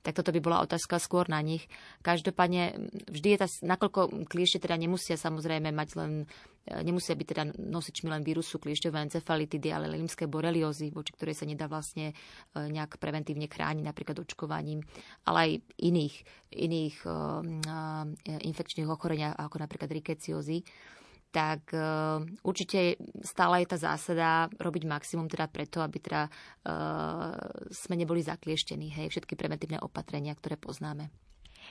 Tak 0.00 0.16
toto 0.16 0.32
by 0.32 0.40
bola 0.40 0.64
otázka 0.64 0.96
skôr 0.96 1.28
na 1.28 1.40
nich. 1.44 1.68
Každopádne 2.00 2.90
vždy 3.08 3.28
je 3.36 3.38
tá, 3.38 3.48
nakoľko 3.76 4.26
kliešte 4.28 4.60
teda 4.60 4.80
nemusia 4.80 5.20
samozrejme 5.20 5.68
mať 5.72 5.88
len 6.00 6.12
e, 6.64 6.80
nemusia 6.80 7.12
byť 7.12 7.26
teda 7.28 7.44
nosičmi 7.56 8.08
len 8.08 8.24
vírusu 8.24 8.56
kliešťové 8.56 9.10
encefalitidy, 9.10 9.68
ale 9.68 9.92
limské 9.92 10.24
boreliózy, 10.24 10.88
voči 10.88 11.12
ktorej 11.12 11.36
sa 11.36 11.44
nedá 11.44 11.68
vlastne 11.68 12.12
e, 12.12 12.14
nejak 12.56 12.96
preventívne 12.96 13.44
chrániť, 13.44 13.84
napríklad 13.84 14.24
očkovaním, 14.24 14.80
ale 15.28 15.38
aj 15.40 15.50
iných, 15.80 16.16
iných 16.50 16.96
uh, 17.06 17.46
infekčných 18.26 18.90
ochorenia, 18.90 19.38
ako 19.38 19.62
napríklad 19.62 19.86
rikeciózy 19.86 20.66
tak 21.30 21.70
uh, 21.70 22.22
určite 22.42 22.98
stále 23.22 23.62
je 23.62 23.70
tá 23.70 23.78
zásada 23.78 24.50
robiť 24.58 24.82
maximum 24.86 25.30
teda 25.30 25.46
preto, 25.46 25.78
aby 25.78 25.98
teda 26.02 26.26
uh, 26.26 27.34
sme 27.70 27.94
neboli 27.94 28.20
zaklieštení, 28.20 28.90
hej, 28.90 29.06
všetky 29.14 29.38
preventívne 29.38 29.78
opatrenia, 29.78 30.34
ktoré 30.34 30.58
poznáme. 30.58 31.08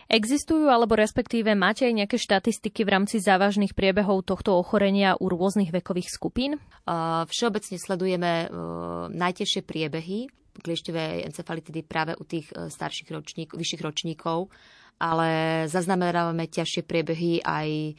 Existujú 0.07 0.71
alebo 0.71 0.95
respektíve 0.95 1.51
máte 1.59 1.83
aj 1.83 1.93
nejaké 1.93 2.17
štatistiky 2.17 2.87
v 2.87 2.93
rámci 2.95 3.19
závažných 3.19 3.75
priebehov 3.75 4.23
tohto 4.23 4.55
ochorenia 4.55 5.19
u 5.19 5.27
rôznych 5.27 5.75
vekových 5.75 6.07
skupín? 6.07 6.55
Uh, 6.87 7.27
všeobecne 7.27 7.75
sledujeme 7.75 8.31
uh, 8.47 9.11
najtežšie 9.11 9.61
priebehy 9.67 10.31
kliešťové 10.59 11.23
encefalitidy 11.23 11.87
práve 11.87 12.13
u 12.19 12.23
tých 12.27 12.51
starších 12.51 13.07
ročník, 13.15 13.55
vyšších 13.55 13.79
ročníkov, 13.79 14.51
ale 14.99 15.63
zaznamenávame 15.71 16.51
ťažšie 16.51 16.83
priebehy 16.83 17.39
aj 17.39 17.95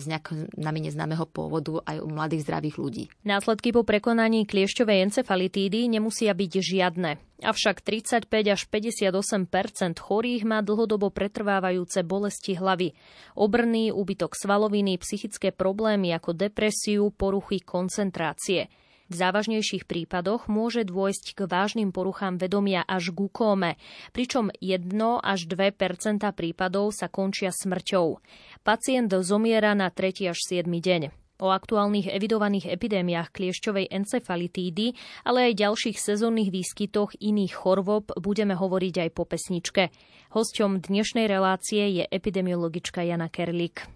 z 0.00 0.04
nejakého 0.06 0.50
nami 0.56 0.90
neznámeho 0.90 1.24
pôvodu 1.28 1.80
aj 1.84 2.02
u 2.02 2.08
mladých 2.10 2.46
zdravých 2.48 2.76
ľudí. 2.76 3.04
Následky 3.22 3.70
po 3.70 3.82
prekonaní 3.82 4.44
kliešťovej 4.44 5.10
encefalitídy 5.10 5.86
nemusia 5.90 6.32
byť 6.34 6.52
žiadne. 6.60 7.10
Avšak 7.40 7.80
35 7.80 8.28
až 8.28 8.62
58% 8.68 9.96
chorých 9.96 10.42
má 10.44 10.60
dlhodobo 10.60 11.08
pretrvávajúce 11.08 12.04
bolesti 12.04 12.52
hlavy, 12.52 12.92
obrný, 13.32 13.88
úbytok 13.88 14.36
svaloviny, 14.36 15.00
psychické 15.00 15.48
problémy 15.48 16.12
ako 16.12 16.36
depresiu, 16.36 17.08
poruchy 17.08 17.64
koncentrácie. 17.64 18.68
V 19.10 19.18
závažnejších 19.18 19.90
prípadoch 19.90 20.46
môže 20.46 20.86
dôjsť 20.86 21.34
k 21.34 21.40
vážnym 21.50 21.90
poruchám 21.90 22.38
vedomia 22.38 22.86
až 22.86 23.10
k 23.10 23.26
kóme, 23.26 23.74
pričom 24.14 24.54
1 24.62 24.86
až 25.18 25.50
2% 25.50 26.22
prípadov 26.30 26.94
sa 26.94 27.10
končia 27.10 27.50
smrťou. 27.50 28.22
Pacient 28.62 29.10
zomiera 29.26 29.74
na 29.74 29.90
3. 29.90 30.30
až 30.30 30.38
7. 30.46 30.70
deň. 30.70 31.10
O 31.40 31.50
aktuálnych 31.50 32.06
evidovaných 32.06 32.70
epidémiách 32.70 33.34
kliešťovej 33.34 33.90
encefalitídy, 33.90 34.94
ale 35.26 35.50
aj 35.50 35.58
ďalších 35.58 35.98
sezónnych 35.98 36.52
výskytoch 36.52 37.16
iných 37.18 37.56
chorôb 37.56 38.12
budeme 38.14 38.54
hovoriť 38.54 39.08
aj 39.08 39.10
po 39.10 39.26
pesničke. 39.26 39.90
Hosťom 40.30 40.86
dnešnej 40.86 41.26
relácie 41.26 41.98
je 41.98 42.04
epidemiologička 42.06 43.02
Jana 43.02 43.26
Kerlik. 43.26 43.88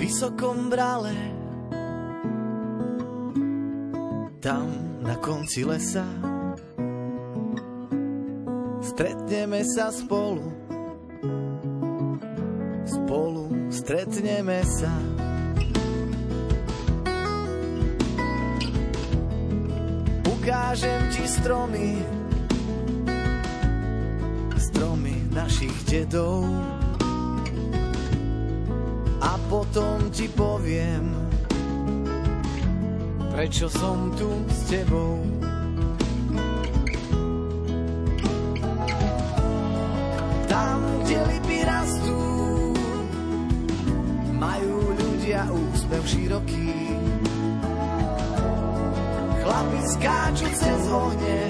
Vysokom 0.00 0.72
brale 0.72 1.12
Tam 4.40 4.68
na 5.04 5.14
konci 5.20 5.68
lesa 5.68 6.08
Stretneme 8.80 9.64
sa 9.64 9.88
spolu. 9.88 10.44
Spolu 12.84 13.72
stretneme 13.72 14.60
sa. 14.60 14.92
Ukážem 20.28 21.00
ti 21.16 21.24
stromy. 21.24 21.96
Stromy 24.60 25.16
našich 25.32 25.76
dedov 25.88 26.79
a 29.20 29.36
potom 29.52 30.08
ti 30.08 30.26
poviem, 30.32 31.12
prečo 33.36 33.68
som 33.68 34.16
tu 34.16 34.28
s 34.48 34.72
tebou. 34.72 35.20
Tam, 40.48 40.78
kde 41.04 41.18
lipy 41.28 41.58
rastú, 41.68 42.20
majú 44.40 44.96
ľudia 44.96 45.44
úsmev 45.52 46.02
široký. 46.08 46.72
Chlapi 49.40 49.80
skáču 49.84 50.48
cez 50.56 50.82
ohne, 50.88 51.40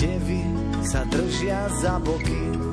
devy 0.00 0.42
sa 0.80 1.04
držia 1.12 1.68
za 1.76 2.00
boky. 2.00 2.71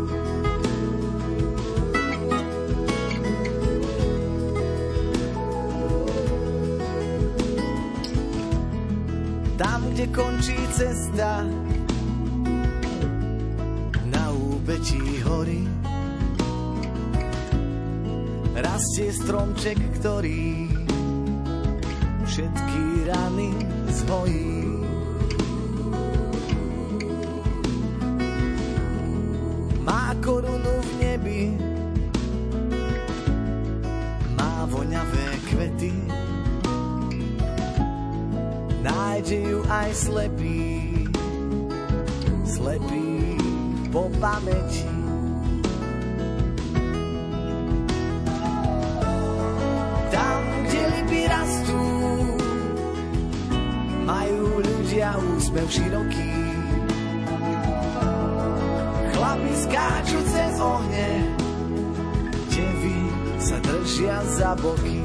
Kde 10.00 10.16
končí 10.16 10.56
cesta 10.72 11.44
na 14.08 14.32
úbetí 14.32 15.20
hory. 15.28 15.68
Rastie 18.56 19.12
stromček, 19.12 19.76
ktorý 20.00 20.72
všetky 22.24 23.12
rany 23.12 23.52
zhojí. 23.92 24.69
Slepý, 40.00 41.04
slepý 42.48 43.36
po 43.92 44.08
pamäti. 44.24 44.88
Tam, 50.08 50.42
kde 50.64 50.82
lipy 50.88 51.22
rastú, 51.28 51.84
majú 54.08 54.64
ľudia 54.64 55.20
úsmev 55.36 55.68
široký. 55.68 56.32
Chlapi 59.12 59.54
skáču 59.68 60.20
cez 60.32 60.56
ohne, 60.64 61.10
devy 62.48 63.00
sa 63.36 63.60
držia 63.60 64.24
za 64.32 64.56
boky. 64.64 64.99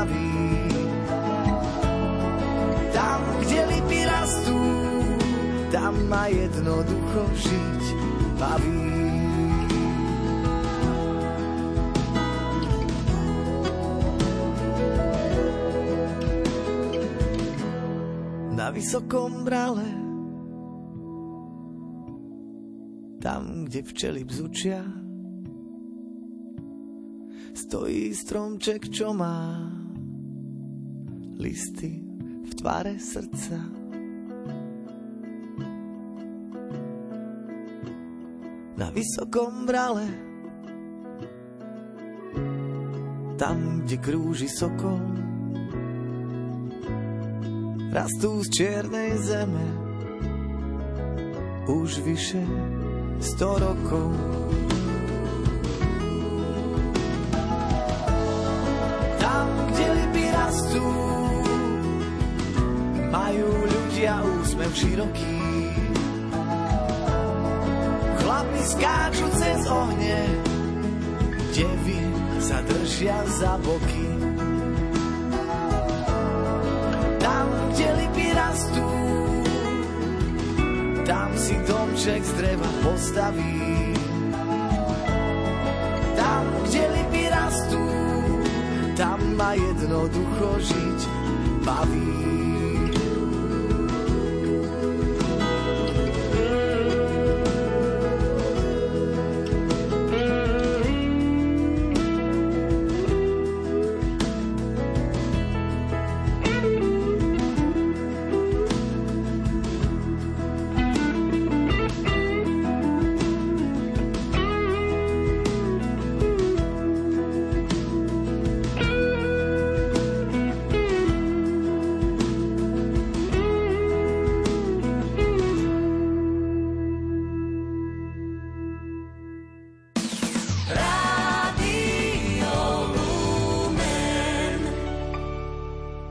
Postaví. 0.00 0.32
Tam, 2.92 3.20
kde 3.40 3.58
lipy 3.66 4.00
rastú, 4.04 4.60
tam 5.72 5.94
ma 6.08 6.26
jednoducho 6.28 7.20
žiť 7.36 7.82
baví. 8.40 8.88
Na 18.56 18.68
vysokom 18.68 19.44
brale 19.44 19.88
tam, 23.20 23.68
kde 23.68 23.84
včely 23.84 24.24
bzučia, 24.24 24.80
stojí 27.52 28.16
stromček, 28.16 28.88
čo 28.88 29.12
má 29.12 29.68
listy 31.40 31.88
v 32.44 32.52
tvare 32.52 33.00
srdca. 33.00 33.56
Na 38.76 38.88
vysokom 38.92 39.64
brale, 39.64 40.04
tam, 43.40 43.88
kde 43.88 43.96
krúži 43.96 44.52
sokol, 44.52 45.00
rastú 47.88 48.44
z 48.44 48.48
čiernej 48.52 49.16
zeme 49.16 49.66
už 51.72 52.04
vyše 52.04 52.44
sto 53.20 53.56
rokov. 53.56 54.12
Ľudia 64.10 64.42
úsmev 64.42 64.72
široký. 64.74 65.38
Chlapi 68.18 68.60
skáču 68.66 69.26
cez 69.38 69.60
ohne, 69.70 70.18
devy 71.54 72.00
sa 72.42 72.58
držia 72.66 73.22
za 73.38 73.54
boky. 73.62 74.10
Tam, 77.22 77.46
kde 77.70 77.88
lipy 78.02 78.26
rastú, 78.34 78.90
tam 81.06 81.30
si 81.38 81.54
domček 81.70 82.22
z 82.26 82.32
dreva 82.34 82.70
postaví. 82.82 83.94
Tam, 86.18 86.44
kde 86.66 86.82
lipy 86.98 87.22
rastú, 87.30 87.84
tam 88.98 89.18
ma 89.38 89.54
jednoducho 89.54 90.58
žiť 90.58 91.00
baví. 91.62 92.29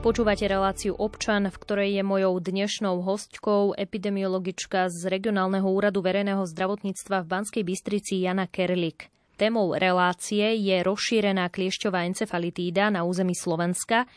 Počúvate 0.09 0.49
reláciu 0.49 0.97
Občan, 0.97 1.53
v 1.53 1.61
ktorej 1.61 1.89
je 1.93 2.01
mojou 2.01 2.41
dnešnou 2.41 3.05
hostkou 3.05 3.77
epidemiologička 3.77 4.89
z 4.89 5.05
Regionálneho 5.05 5.69
úradu 5.69 6.01
verejného 6.01 6.49
zdravotníctva 6.49 7.21
v 7.21 7.29
Banskej 7.29 7.61
Bystrici 7.61 8.25
Jana 8.25 8.49
Kerlik. 8.49 9.13
Témou 9.37 9.77
relácie 9.77 10.57
je 10.65 10.81
rozšírená 10.81 11.53
kliešťová 11.53 12.09
encefalitída 12.09 12.89
na 12.89 13.05
území 13.05 13.37
Slovenska, 13.37 14.09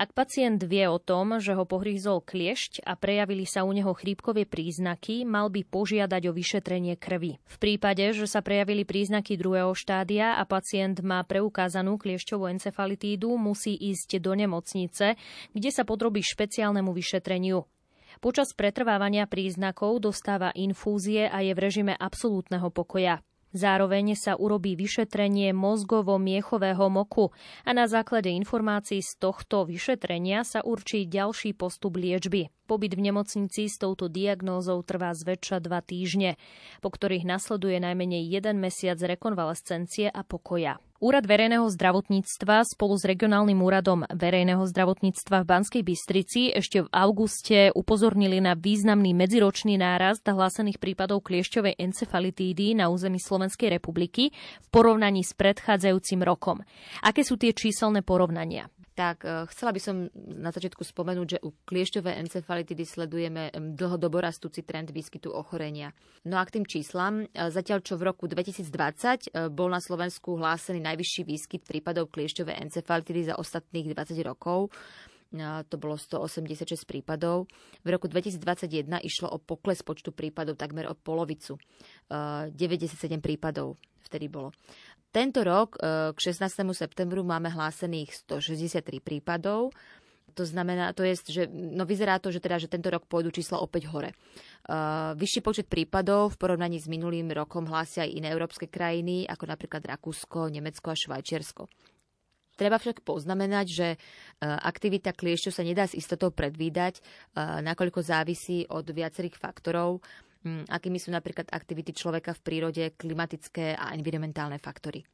ak 0.00 0.16
pacient 0.16 0.64
vie 0.64 0.88
o 0.88 0.96
tom, 0.96 1.36
že 1.36 1.52
ho 1.52 1.68
pohrízol 1.68 2.24
kliešť 2.24 2.88
a 2.88 2.96
prejavili 2.96 3.44
sa 3.44 3.68
u 3.68 3.70
neho 3.76 3.92
chrípkové 3.92 4.48
príznaky, 4.48 5.28
mal 5.28 5.52
by 5.52 5.60
požiadať 5.68 6.22
o 6.24 6.32
vyšetrenie 6.32 6.96
krvi. 6.96 7.36
V 7.36 7.56
prípade, 7.60 8.16
že 8.16 8.24
sa 8.24 8.40
prejavili 8.40 8.88
príznaky 8.88 9.36
druhého 9.36 9.76
štádia 9.76 10.40
a 10.40 10.48
pacient 10.48 11.04
má 11.04 11.20
preukázanú 11.28 12.00
kliešťovú 12.00 12.48
encefalitídu, 12.48 13.36
musí 13.36 13.76
ísť 13.76 14.24
do 14.24 14.32
nemocnice, 14.32 15.20
kde 15.52 15.68
sa 15.68 15.84
podrobí 15.84 16.24
špeciálnemu 16.24 16.96
vyšetreniu. 16.96 17.68
Počas 18.24 18.56
pretrvávania 18.56 19.28
príznakov 19.28 20.00
dostáva 20.00 20.48
infúzie 20.56 21.28
a 21.28 21.44
je 21.44 21.52
v 21.52 21.60
režime 21.60 21.92
absolútneho 21.92 22.72
pokoja. 22.72 23.20
Zároveň 23.50 24.14
sa 24.14 24.38
urobí 24.38 24.78
vyšetrenie 24.78 25.50
mozgovo-miechového 25.50 26.86
moku 26.86 27.34
a 27.66 27.70
na 27.74 27.90
základe 27.90 28.30
informácií 28.30 29.02
z 29.02 29.18
tohto 29.18 29.66
vyšetrenia 29.66 30.46
sa 30.46 30.62
určí 30.62 31.06
ďalší 31.10 31.58
postup 31.58 31.98
liečby. 31.98 32.46
Pobyt 32.70 32.94
v 32.94 33.10
nemocnici 33.10 33.66
s 33.66 33.82
touto 33.82 34.06
diagnózou 34.06 34.78
trvá 34.86 35.10
zväčša 35.10 35.58
dva 35.58 35.82
týždne, 35.82 36.38
po 36.78 36.94
ktorých 36.94 37.26
nasleduje 37.26 37.82
najmenej 37.82 38.30
jeden 38.30 38.62
mesiac 38.62 38.94
rekonvalescencie 39.02 40.06
a 40.06 40.22
pokoja. 40.22 40.78
Úrad 41.02 41.26
verejného 41.26 41.66
zdravotníctva 41.66 42.62
spolu 42.62 42.94
s 42.94 43.02
regionálnym 43.02 43.58
úradom 43.58 44.06
verejného 44.06 44.62
zdravotníctva 44.70 45.42
v 45.42 45.48
Banskej 45.50 45.82
Bystrici 45.82 46.54
ešte 46.54 46.86
v 46.86 46.92
auguste 46.94 47.74
upozornili 47.74 48.38
na 48.38 48.54
významný 48.54 49.18
medziročný 49.18 49.74
nárast 49.74 50.22
hlásených 50.22 50.78
prípadov 50.78 51.26
kliešťovej 51.26 51.74
encefalitídy 51.74 52.78
na 52.78 52.86
území 52.86 53.18
Slovenskej 53.18 53.82
republiky 53.82 54.30
v 54.62 54.66
porovnaní 54.70 55.26
s 55.26 55.34
predchádzajúcim 55.34 56.22
rokom. 56.22 56.62
Aké 57.02 57.26
sú 57.26 57.34
tie 57.34 57.50
číselné 57.50 58.06
porovnania? 58.06 58.70
Tak 59.00 59.24
e, 59.24 59.48
chcela 59.48 59.72
by 59.72 59.80
som 59.80 60.12
na 60.28 60.52
začiatku 60.52 60.84
spomenúť, 60.84 61.28
že 61.32 61.38
u 61.40 61.56
kliešťovej 61.64 62.20
encefalitidy 62.20 62.84
sledujeme 62.84 63.48
dlhodobo 63.56 64.20
rastúci 64.20 64.60
trend 64.60 64.92
výskytu 64.92 65.32
ochorenia. 65.32 65.96
No 66.28 66.36
a 66.36 66.44
k 66.44 66.60
tým 66.60 66.68
číslam, 66.68 67.24
e, 67.24 67.48
zatiaľ 67.48 67.80
čo 67.80 67.96
v 67.96 68.12
roku 68.12 68.28
2020 68.28 68.68
e, 68.68 69.48
bol 69.48 69.72
na 69.72 69.80
Slovensku 69.80 70.36
hlásený 70.36 70.84
najvyšší 70.84 71.22
výskyt 71.24 71.62
prípadov 71.64 72.12
kliešťovej 72.12 72.60
encefalitidy 72.60 73.32
za 73.32 73.34
ostatných 73.40 73.96
20 73.96 74.20
rokov, 74.20 74.68
to 75.70 75.78
bolo 75.78 75.94
186 75.94 76.90
prípadov. 76.90 77.46
V 77.86 77.88
roku 77.94 78.10
2021 78.10 78.98
išlo 79.06 79.30
o 79.30 79.38
pokles 79.38 79.78
počtu 79.78 80.10
prípadov 80.10 80.58
takmer 80.58 80.90
o 80.90 80.98
polovicu. 80.98 81.54
97 82.10 82.58
prípadov 83.22 83.78
vtedy 84.10 84.26
bolo. 84.26 84.50
Tento 85.10 85.42
rok 85.42 85.74
e, 85.74 86.14
k 86.14 86.18
16. 86.18 86.62
septembru 86.70 87.26
máme 87.26 87.50
hlásených 87.50 88.30
163 88.30 89.02
prípadov. 89.02 89.74
To 90.38 90.46
znamená, 90.46 90.94
to 90.94 91.02
je, 91.02 91.18
že 91.26 91.42
no 91.50 91.82
vyzerá 91.82 92.22
to, 92.22 92.30
že, 92.30 92.38
teda, 92.38 92.62
že 92.62 92.70
tento 92.70 92.86
rok 92.86 93.10
pôjdu 93.10 93.34
čísla 93.34 93.58
opäť 93.58 93.90
hore. 93.90 94.14
Uh, 94.70 95.10
vyšší 95.18 95.42
počet 95.42 95.66
prípadov 95.66 96.38
v 96.38 96.38
porovnaní 96.38 96.78
s 96.78 96.86
minulým 96.86 97.34
rokom 97.34 97.66
hlásia 97.66 98.06
aj 98.06 98.14
iné 98.14 98.30
európske 98.30 98.70
krajiny, 98.70 99.26
ako 99.26 99.50
napríklad 99.50 99.82
Rakúsko, 99.82 100.46
Nemecko 100.46 100.94
a 100.94 100.96
Švajčiarsko. 100.96 101.66
Treba 102.54 102.76
však 102.76 103.00
poznamenať, 103.02 103.66
že 103.72 103.88
aktivita 104.44 105.16
kliešťov 105.16 105.48
sa 105.48 105.64
nedá 105.64 105.88
s 105.88 105.96
istotou 105.96 106.28
predvídať, 106.28 107.00
nakoľko 107.64 108.04
závisí 108.04 108.68
od 108.68 108.84
viacerých 108.84 109.40
faktorov. 109.40 110.04
Mm, 110.40 110.64
akými 110.72 110.96
sú 110.96 111.12
napríklad 111.12 111.52
aktivity 111.52 111.92
človeka 111.92 112.32
v 112.32 112.40
prírode, 112.40 112.84
klimatické 112.96 113.76
a 113.76 113.92
environmentálne 113.92 114.56
faktory. 114.56 115.04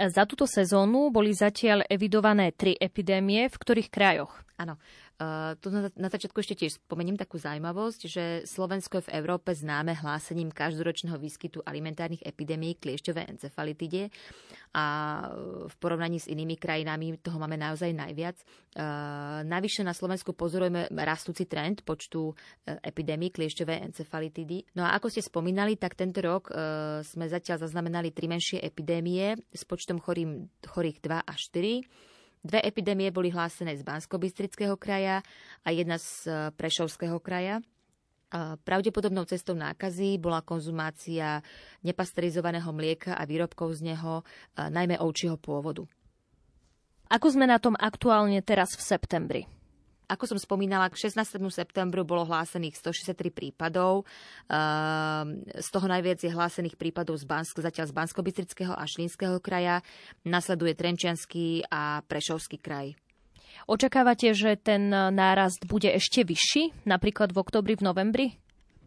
Za 0.00 0.24
túto 0.24 0.48
sezónu 0.48 1.12
boli 1.12 1.36
zatiaľ 1.36 1.84
evidované 1.84 2.56
tri 2.56 2.72
epidémie. 2.72 3.52
V 3.52 3.56
ktorých 3.60 3.92
krajoch? 3.92 4.32
Áno, 4.56 4.80
tu 5.60 5.68
na, 5.68 6.08
začiatku 6.08 6.40
ešte 6.40 6.64
tiež 6.64 6.80
spomeniem 6.80 7.20
takú 7.20 7.36
zaujímavosť, 7.36 8.00
že 8.08 8.24
Slovensko 8.48 9.00
je 9.00 9.06
v 9.12 9.12
Európe 9.20 9.52
známe 9.52 9.92
hlásením 9.92 10.48
každoročného 10.48 11.20
výskytu 11.20 11.60
alimentárnych 11.60 12.24
epidémií 12.24 12.80
kliešťové 12.80 13.28
encefalitide 13.28 14.08
a 14.72 14.84
v 15.66 15.74
porovnaní 15.76 16.22
s 16.22 16.30
inými 16.30 16.56
krajinami 16.56 17.20
toho 17.20 17.36
máme 17.36 17.60
naozaj 17.60 17.92
najviac. 17.92 18.40
Uh, 18.72 19.44
navyše 19.44 19.84
na 19.84 19.92
Slovensku 19.92 20.32
pozorujeme 20.32 20.88
rastúci 20.94 21.44
trend 21.44 21.82
počtu 21.84 22.32
epidémií 22.64 23.34
kliešťové 23.34 23.82
encefalitidy. 23.92 24.72
No 24.78 24.88
a 24.88 24.96
ako 24.96 25.12
ste 25.12 25.26
spomínali, 25.26 25.76
tak 25.76 25.98
tento 25.98 26.22
rok 26.24 26.48
sme 27.04 27.26
zatiaľ 27.28 27.66
zaznamenali 27.66 28.14
tri 28.14 28.30
menšie 28.30 28.62
epidémie 28.62 29.36
s 29.52 29.66
počtom 29.68 30.00
chorým, 30.00 30.48
chorých 30.64 31.02
2 31.02 31.28
až 31.28 31.40
4 31.52 32.10
Dve 32.40 32.64
epidémie 32.64 33.12
boli 33.12 33.28
hlásené 33.28 33.76
z 33.76 33.84
bansko 33.84 34.16
kraja 34.80 35.20
a 35.60 35.68
jedna 35.68 36.00
z 36.00 36.08
e, 36.24 36.30
Prešovského 36.56 37.20
kraja. 37.20 37.60
Pravdepodobnou 38.64 39.26
cestou 39.26 39.58
nákazy 39.58 40.14
bola 40.22 40.38
konzumácia 40.38 41.42
nepasterizovaného 41.82 42.70
mlieka 42.70 43.18
a 43.18 43.26
výrobkov 43.26 43.82
z 43.82 43.92
neho, 43.92 44.22
e, 44.22 44.70
najmä 44.70 44.96
ovčieho 45.02 45.36
pôvodu. 45.36 45.84
Ako 47.10 47.26
sme 47.34 47.50
na 47.50 47.58
tom 47.58 47.74
aktuálne 47.74 48.38
teraz 48.40 48.72
v 48.78 48.82
septembri? 48.86 49.42
Ako 50.10 50.26
som 50.26 50.38
spomínala, 50.42 50.90
k 50.90 51.06
16. 51.06 51.38
septembru 51.54 52.02
bolo 52.02 52.26
hlásených 52.26 52.74
163 52.82 53.30
prípadov. 53.30 54.02
Ehm, 54.50 55.46
z 55.46 55.68
toho 55.70 55.86
najviac 55.86 56.18
je 56.18 56.34
hlásených 56.34 56.74
prípadov 56.74 57.14
z 57.14 57.30
Bansk, 57.30 57.62
zatiaľ 57.62 57.86
z 57.86 57.94
bansko 57.94 58.20
a 58.74 58.82
Šlínskeho 58.90 59.38
kraja. 59.38 59.86
Nasleduje 60.26 60.74
Trenčianský 60.74 61.62
a 61.70 62.02
Prešovský 62.02 62.58
kraj. 62.58 62.98
Očakávate, 63.70 64.34
že 64.34 64.58
ten 64.58 64.90
nárast 64.90 65.62
bude 65.70 65.94
ešte 65.94 66.26
vyšší, 66.26 66.90
napríklad 66.90 67.30
v 67.30 67.38
oktobri, 67.38 67.78
v 67.78 67.86
novembri? 67.86 68.26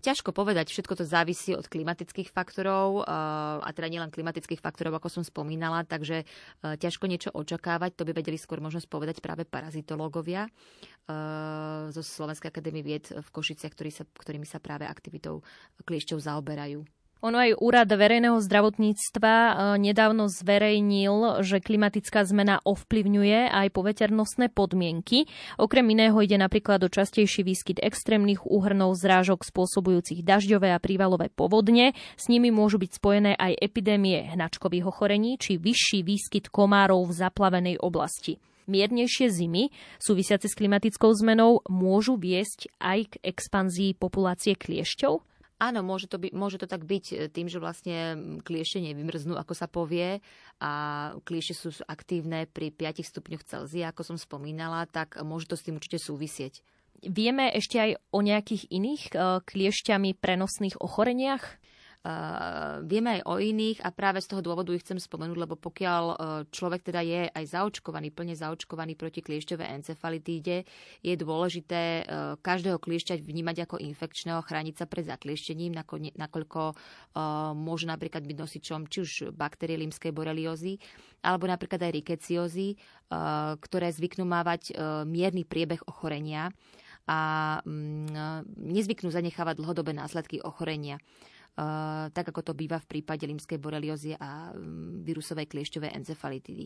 Ťažko 0.04 0.36
povedať, 0.36 0.68
všetko 0.68 1.00
to 1.00 1.08
závisí 1.08 1.56
od 1.56 1.64
klimatických 1.64 2.28
faktorov, 2.28 3.02
eh, 3.02 3.64
a 3.64 3.70
teda 3.72 3.88
nielen 3.88 4.12
klimatických 4.12 4.60
faktorov, 4.60 5.00
ako 5.00 5.08
som 5.08 5.24
spomínala, 5.24 5.88
takže 5.88 6.28
eh, 6.28 6.76
ťažko 6.76 7.08
niečo 7.08 7.32
očakávať, 7.32 7.96
to 7.96 8.04
by 8.04 8.12
vedeli 8.12 8.36
skôr 8.36 8.60
možno 8.60 8.84
povedať 8.84 9.24
práve 9.24 9.48
parazitológovia 9.48 10.52
eh, 10.52 11.88
zo 11.96 12.04
Slovenskej 12.04 12.52
akadémie 12.52 12.84
vied 12.84 13.16
v 13.16 13.28
Košiciach, 13.32 13.72
ktorými 14.20 14.44
sa 14.44 14.60
práve 14.60 14.84
aktivitou 14.84 15.40
kliešťov 15.88 16.20
zaoberajú. 16.20 16.84
Ono 17.24 17.40
aj 17.40 17.56
Úrad 17.64 17.88
verejného 17.88 18.36
zdravotníctva 18.44 19.32
e, 19.32 19.52
nedávno 19.80 20.28
zverejnil, 20.28 21.40
že 21.40 21.64
klimatická 21.64 22.28
zmena 22.28 22.60
ovplyvňuje 22.68 23.48
aj 23.48 23.72
poveternostné 23.72 24.52
podmienky. 24.52 25.32
Okrem 25.56 25.88
iného 25.88 26.20
ide 26.20 26.36
napríklad 26.36 26.84
o 26.84 26.92
častejší 26.92 27.48
výskyt 27.48 27.80
extrémnych 27.80 28.44
úhrnov 28.44 29.00
zrážok 29.00 29.48
spôsobujúcich 29.48 30.20
dažďové 30.20 30.76
a 30.76 30.84
prívalové 30.84 31.32
povodne. 31.32 31.96
S 32.20 32.28
nimi 32.28 32.52
môžu 32.52 32.76
byť 32.76 32.92
spojené 33.00 33.40
aj 33.40 33.56
epidémie 33.56 34.28
hnačkových 34.36 34.92
ochorení 34.92 35.40
či 35.40 35.56
vyšší 35.56 36.04
výskyt 36.04 36.52
komárov 36.52 37.08
v 37.08 37.24
zaplavenej 37.24 37.80
oblasti. 37.80 38.36
Miernejšie 38.68 39.32
zimy 39.32 39.72
súvisiace 39.96 40.52
s 40.52 40.60
klimatickou 40.60 41.08
zmenou 41.16 41.64
môžu 41.72 42.20
viesť 42.20 42.68
aj 42.84 43.16
k 43.16 43.32
expanzii 43.32 43.96
populácie 43.96 44.60
kliešťov? 44.60 45.33
Áno, 45.64 45.80
môže 45.80 46.12
to, 46.12 46.20
by, 46.20 46.28
môže 46.36 46.60
to 46.60 46.68
tak 46.68 46.84
byť 46.84 47.06
e, 47.08 47.16
tým, 47.32 47.48
že 47.48 47.64
vlastne 47.64 47.96
kliešte 48.44 48.84
nevymrznú, 48.84 49.40
ako 49.40 49.56
sa 49.56 49.72
povie, 49.72 50.20
a 50.60 50.72
kliešte 51.24 51.56
sú 51.56 51.72
aktívne 51.88 52.52
pri 52.52 52.68
5 52.68 53.00
stupňoch 53.00 53.48
Celzia, 53.48 53.96
ako 53.96 54.04
som 54.04 54.18
spomínala, 54.20 54.84
tak 54.92 55.16
môže 55.24 55.48
to 55.48 55.56
s 55.56 55.64
tým 55.64 55.80
určite 55.80 56.04
súvisieť. 56.04 56.60
Vieme 57.00 57.48
ešte 57.56 57.80
aj 57.80 57.92
o 58.12 58.20
nejakých 58.20 58.68
iných 58.68 59.04
e, 59.08 59.12
kliešťami 59.40 60.20
prenosných 60.20 60.84
ochoreniach? 60.84 61.64
Uh, 62.04 62.84
vieme 62.84 63.16
aj 63.16 63.22
o 63.32 63.40
iných 63.40 63.80
a 63.80 63.88
práve 63.88 64.20
z 64.20 64.36
toho 64.36 64.44
dôvodu 64.44 64.76
ich 64.76 64.84
chcem 64.84 65.00
spomenúť, 65.00 65.40
lebo 65.40 65.56
pokiaľ 65.56 66.04
uh, 66.04 66.16
človek 66.52 66.92
teda 66.92 67.00
je 67.00 67.32
aj 67.32 67.56
zaočkovaný, 67.56 68.12
plne 68.12 68.36
zaočkovaný 68.36 69.00
proti 69.00 69.24
kliešťovej 69.24 69.72
encefalitíde, 69.80 70.68
je 71.00 71.14
dôležité 71.16 72.04
uh, 72.04 72.36
každého 72.44 72.76
kliešťa 72.84 73.24
vnímať 73.24 73.64
ako 73.64 73.80
infekčného, 73.80 74.44
chrániť 74.44 74.84
sa 74.84 74.86
pred 74.86 75.08
zaklieštením, 75.08 75.80
nakoľko 76.20 76.76
môže 77.56 77.88
napríklad 77.88 78.28
byť 78.28 78.38
nosičom 78.38 78.92
či 78.92 78.98
už 79.00 79.12
baktérie 79.32 79.80
limskej 79.80 80.12
boreliozy, 80.12 80.84
alebo 81.24 81.48
napríklad 81.48 81.80
aj 81.88 81.94
rikeciózy, 82.04 82.76
ktoré 83.64 83.88
zvyknú 83.94 84.28
mávať 84.28 84.76
mierny 85.06 85.48
priebeh 85.48 85.86
ochorenia 85.88 86.52
a 87.08 87.60
mm, 87.64 88.48
nezvyknú 88.60 89.12
zanechávať 89.12 89.60
dlhodobé 89.60 89.92
následky 89.92 90.40
ochorenia 90.40 91.00
tak 92.10 92.26
ako 92.34 92.42
to 92.42 92.54
býva 92.58 92.82
v 92.82 92.90
prípade 92.90 93.30
limskej 93.30 93.62
boreliozy 93.62 94.18
a 94.18 94.54
vírusovej 95.06 95.46
kliešťovej 95.46 95.92
encefalitidy. 95.94 96.66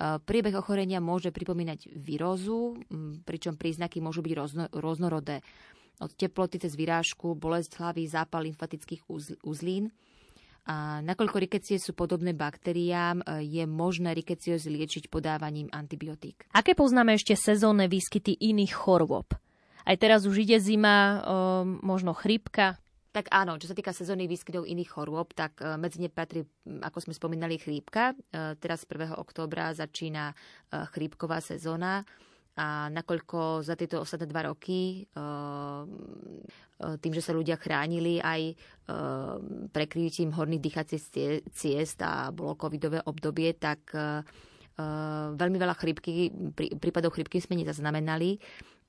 Priebeh 0.00 0.56
ochorenia 0.56 0.96
môže 0.96 1.28
pripomínať 1.28 1.92
virózu, 1.92 2.80
mm, 2.88 3.28
pričom 3.28 3.60
príznaky 3.60 4.00
môžu 4.00 4.24
byť 4.24 4.32
rôzno, 4.32 4.64
rôznorodé. 4.72 5.44
Od 6.00 6.08
teploty 6.16 6.56
cez 6.56 6.72
vyrážku, 6.72 7.36
bolesť 7.36 7.76
hlavy, 7.76 8.08
zápal 8.08 8.48
lymfatických 8.48 9.04
uzlín. 9.44 9.92
A 10.64 11.04
nakoľko 11.04 11.36
rikecie 11.44 11.76
sú 11.76 11.92
podobné 11.92 12.32
baktériám, 12.32 13.20
e, 13.20 13.44
je 13.44 13.64
možné 13.68 14.16
rikeciózy 14.16 14.72
liečiť 14.72 15.12
podávaním 15.12 15.68
antibiotík. 15.68 16.48
Aké 16.56 16.72
poznáme 16.72 17.20
ešte 17.20 17.36
sezónne 17.36 17.84
výskyty 17.84 18.40
iných 18.40 18.72
chorôb? 18.72 19.36
Aj 19.84 19.96
teraz 20.00 20.24
už 20.24 20.44
ide 20.44 20.60
zima, 20.60 21.24
možno 21.80 22.12
chrípka, 22.12 22.76
tak 23.10 23.26
áno, 23.34 23.58
čo 23.58 23.66
sa 23.66 23.74
týka 23.74 23.90
sezónnych 23.90 24.30
výskytov 24.30 24.70
iných 24.70 24.90
chorôb, 24.94 25.34
tak 25.34 25.58
e, 25.58 25.74
medzi 25.74 25.98
ne 25.98 26.06
patrí, 26.06 26.46
ako 26.62 27.10
sme 27.10 27.12
spomínali, 27.14 27.58
chrípka. 27.58 28.14
E, 28.30 28.54
teraz 28.54 28.86
1. 28.86 29.18
októbra 29.18 29.74
začína 29.74 30.30
e, 30.30 30.34
chrípková 30.94 31.42
sezóna 31.42 32.06
a 32.54 32.86
nakoľko 32.90 33.66
za 33.66 33.74
tieto 33.78 34.02
ostatné 34.02 34.26
dva 34.26 34.50
roky 34.50 35.06
tým, 36.76 37.12
že 37.14 37.22
sa 37.22 37.32
ľudia 37.32 37.54
chránili 37.56 38.18
aj 38.18 38.58
prekrytím 39.70 40.34
horných 40.34 40.58
dýchacích 40.58 41.04
ciest 41.54 42.02
a 42.02 42.34
bolo 42.34 42.58
covidové 42.58 43.00
obdobie, 43.06 43.54
tak 43.54 43.94
veľmi 45.30 45.56
veľa 45.62 45.78
chrípky, 45.78 46.34
prípadov 46.82 47.14
chrípky 47.14 47.38
sme 47.38 47.62
nezaznamenali. 47.62 48.42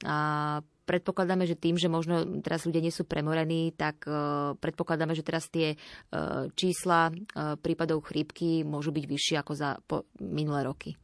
A 0.09 0.59
predpokladáme, 0.91 1.47
že 1.47 1.55
tým, 1.55 1.79
že 1.79 1.87
možno 1.87 2.43
teraz 2.43 2.67
ľudia 2.67 2.83
nie 2.83 2.91
sú 2.91 3.07
premorení, 3.07 3.71
tak 3.71 4.03
uh, 4.03 4.59
predpokladáme, 4.59 5.15
že 5.15 5.23
teraz 5.23 5.47
tie 5.47 5.79
uh, 5.79 6.51
čísla 6.51 7.15
uh, 7.15 7.55
prípadov 7.55 8.03
chrípky 8.03 8.67
môžu 8.67 8.91
byť 8.91 9.05
vyššie 9.07 9.35
ako 9.39 9.53
za 9.55 9.79
minulé 10.19 10.67
roky. 10.67 10.99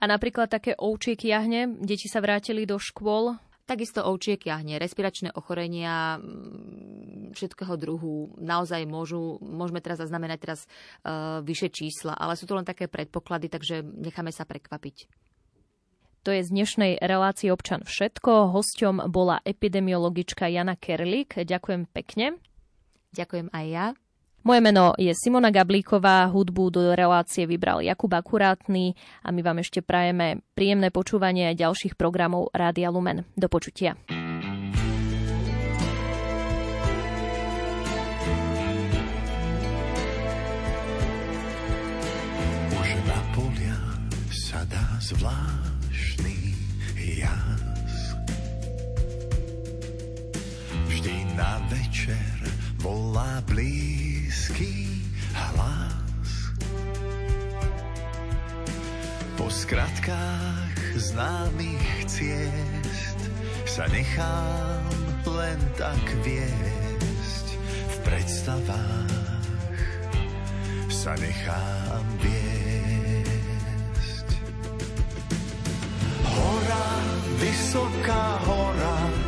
A 0.00 0.08
napríklad 0.08 0.48
také 0.48 0.72
ovčie 0.78 1.20
kiahne, 1.20 1.76
deti 1.84 2.08
sa 2.08 2.24
vrátili 2.24 2.64
do 2.64 2.80
škôl, 2.80 3.36
Takisto 3.68 4.00
ovčie 4.00 4.40
kiahne, 4.40 4.80
respiračné 4.80 5.28
ochorenia 5.36 6.16
všetkého 7.36 7.76
druhu 7.76 8.32
naozaj 8.40 8.88
môžu, 8.88 9.36
môžeme 9.44 9.84
teraz 9.84 10.00
zaznamenať 10.00 10.38
teraz 10.40 10.60
uh, 10.64 11.44
vyššie 11.44 11.68
čísla, 11.68 12.16
ale 12.16 12.32
sú 12.40 12.48
to 12.48 12.56
len 12.56 12.64
také 12.64 12.88
predpoklady, 12.88 13.52
takže 13.52 13.84
necháme 13.84 14.32
sa 14.32 14.48
prekvapiť. 14.48 15.27
To 16.28 16.36
je 16.36 16.44
z 16.44 16.52
dnešnej 16.52 17.00
relácie 17.00 17.48
občan 17.48 17.88
všetko. 17.88 18.52
Hosťom 18.52 19.08
bola 19.08 19.40
epidemiologička 19.48 20.44
Jana 20.44 20.76
Kerlik. 20.76 21.40
Ďakujem 21.40 21.88
pekne. 21.88 22.36
Ďakujem 23.16 23.48
aj 23.48 23.64
ja. 23.64 23.86
Moje 24.44 24.60
meno 24.60 24.92
je 25.00 25.08
Simona 25.16 25.48
Gablíková, 25.48 26.28
hudbu 26.28 26.64
do 26.68 26.92
relácie 26.92 27.48
vybral 27.48 27.80
Jakub 27.80 28.12
Akurátny 28.12 28.92
a 29.24 29.32
my 29.32 29.40
vám 29.40 29.64
ešte 29.64 29.80
prajeme 29.80 30.44
príjemné 30.52 30.92
počúvanie 30.92 31.56
ďalších 31.56 31.96
programov 31.96 32.52
Rádia 32.52 32.92
Lumen. 32.92 33.24
Do 33.32 33.48
počutia. 33.48 33.96
Už 42.76 42.88
na 43.08 43.20
polia 43.32 43.80
sa 44.28 44.60
dá 44.68 44.84
zvládť 50.98 51.30
na 51.38 51.62
večer 51.70 52.38
volá 52.82 53.38
blízky 53.46 55.06
hlas. 55.30 56.58
Po 59.38 59.46
skratkách 59.46 60.74
známych 60.98 62.10
ciest 62.10 63.20
sa 63.62 63.86
nechám 63.94 64.90
len 65.22 65.58
tak 65.78 66.02
viesť. 66.26 67.46
V 67.70 67.96
predstavách 68.02 69.78
sa 70.90 71.14
nechám 71.22 72.06
viesť. 72.18 74.28
Hora, 76.26 76.90
vysoká 77.38 78.24
hora, 78.42 79.27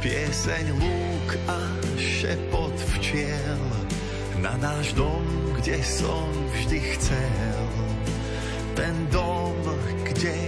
pieseň 0.00 0.64
lúk 0.80 1.28
a 1.44 1.60
šepot 2.00 2.72
včiel, 2.96 3.64
na 4.40 4.56
náš 4.56 4.96
dom, 4.96 5.24
kde 5.60 5.76
som 5.84 6.24
vždy 6.56 6.80
chcel. 6.96 7.64
Ten 8.72 8.96
dom, 9.12 9.60
kde 10.08 10.40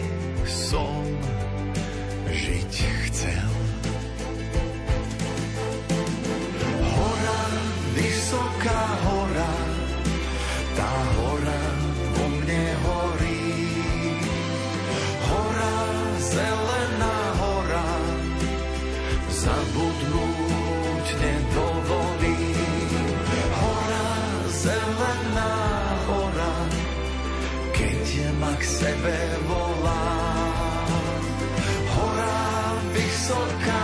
som 0.48 1.04
žiť 2.32 2.72
chcel. 3.12 3.51
kde 28.12 28.28
ma 28.36 28.52
k 28.60 28.64
sebe 28.64 29.16
volá. 29.48 30.04
Hora 31.96 32.76
vysoká 32.92 33.81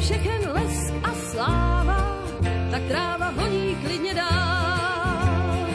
všechen 0.00 0.40
lesk 0.52 0.94
a 1.04 1.12
sláva, 1.14 2.00
tak 2.70 2.82
tráva 2.88 3.28
honí 3.36 3.76
klidně 3.84 4.14
dál. 4.14 5.66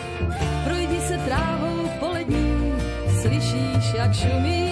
Projdi 0.63 0.99
se 1.01 1.17
trávou 1.17 1.89
polední, 1.99 2.73
slyšíš, 3.21 3.93
jak 3.97 4.13
šumí 4.13 4.64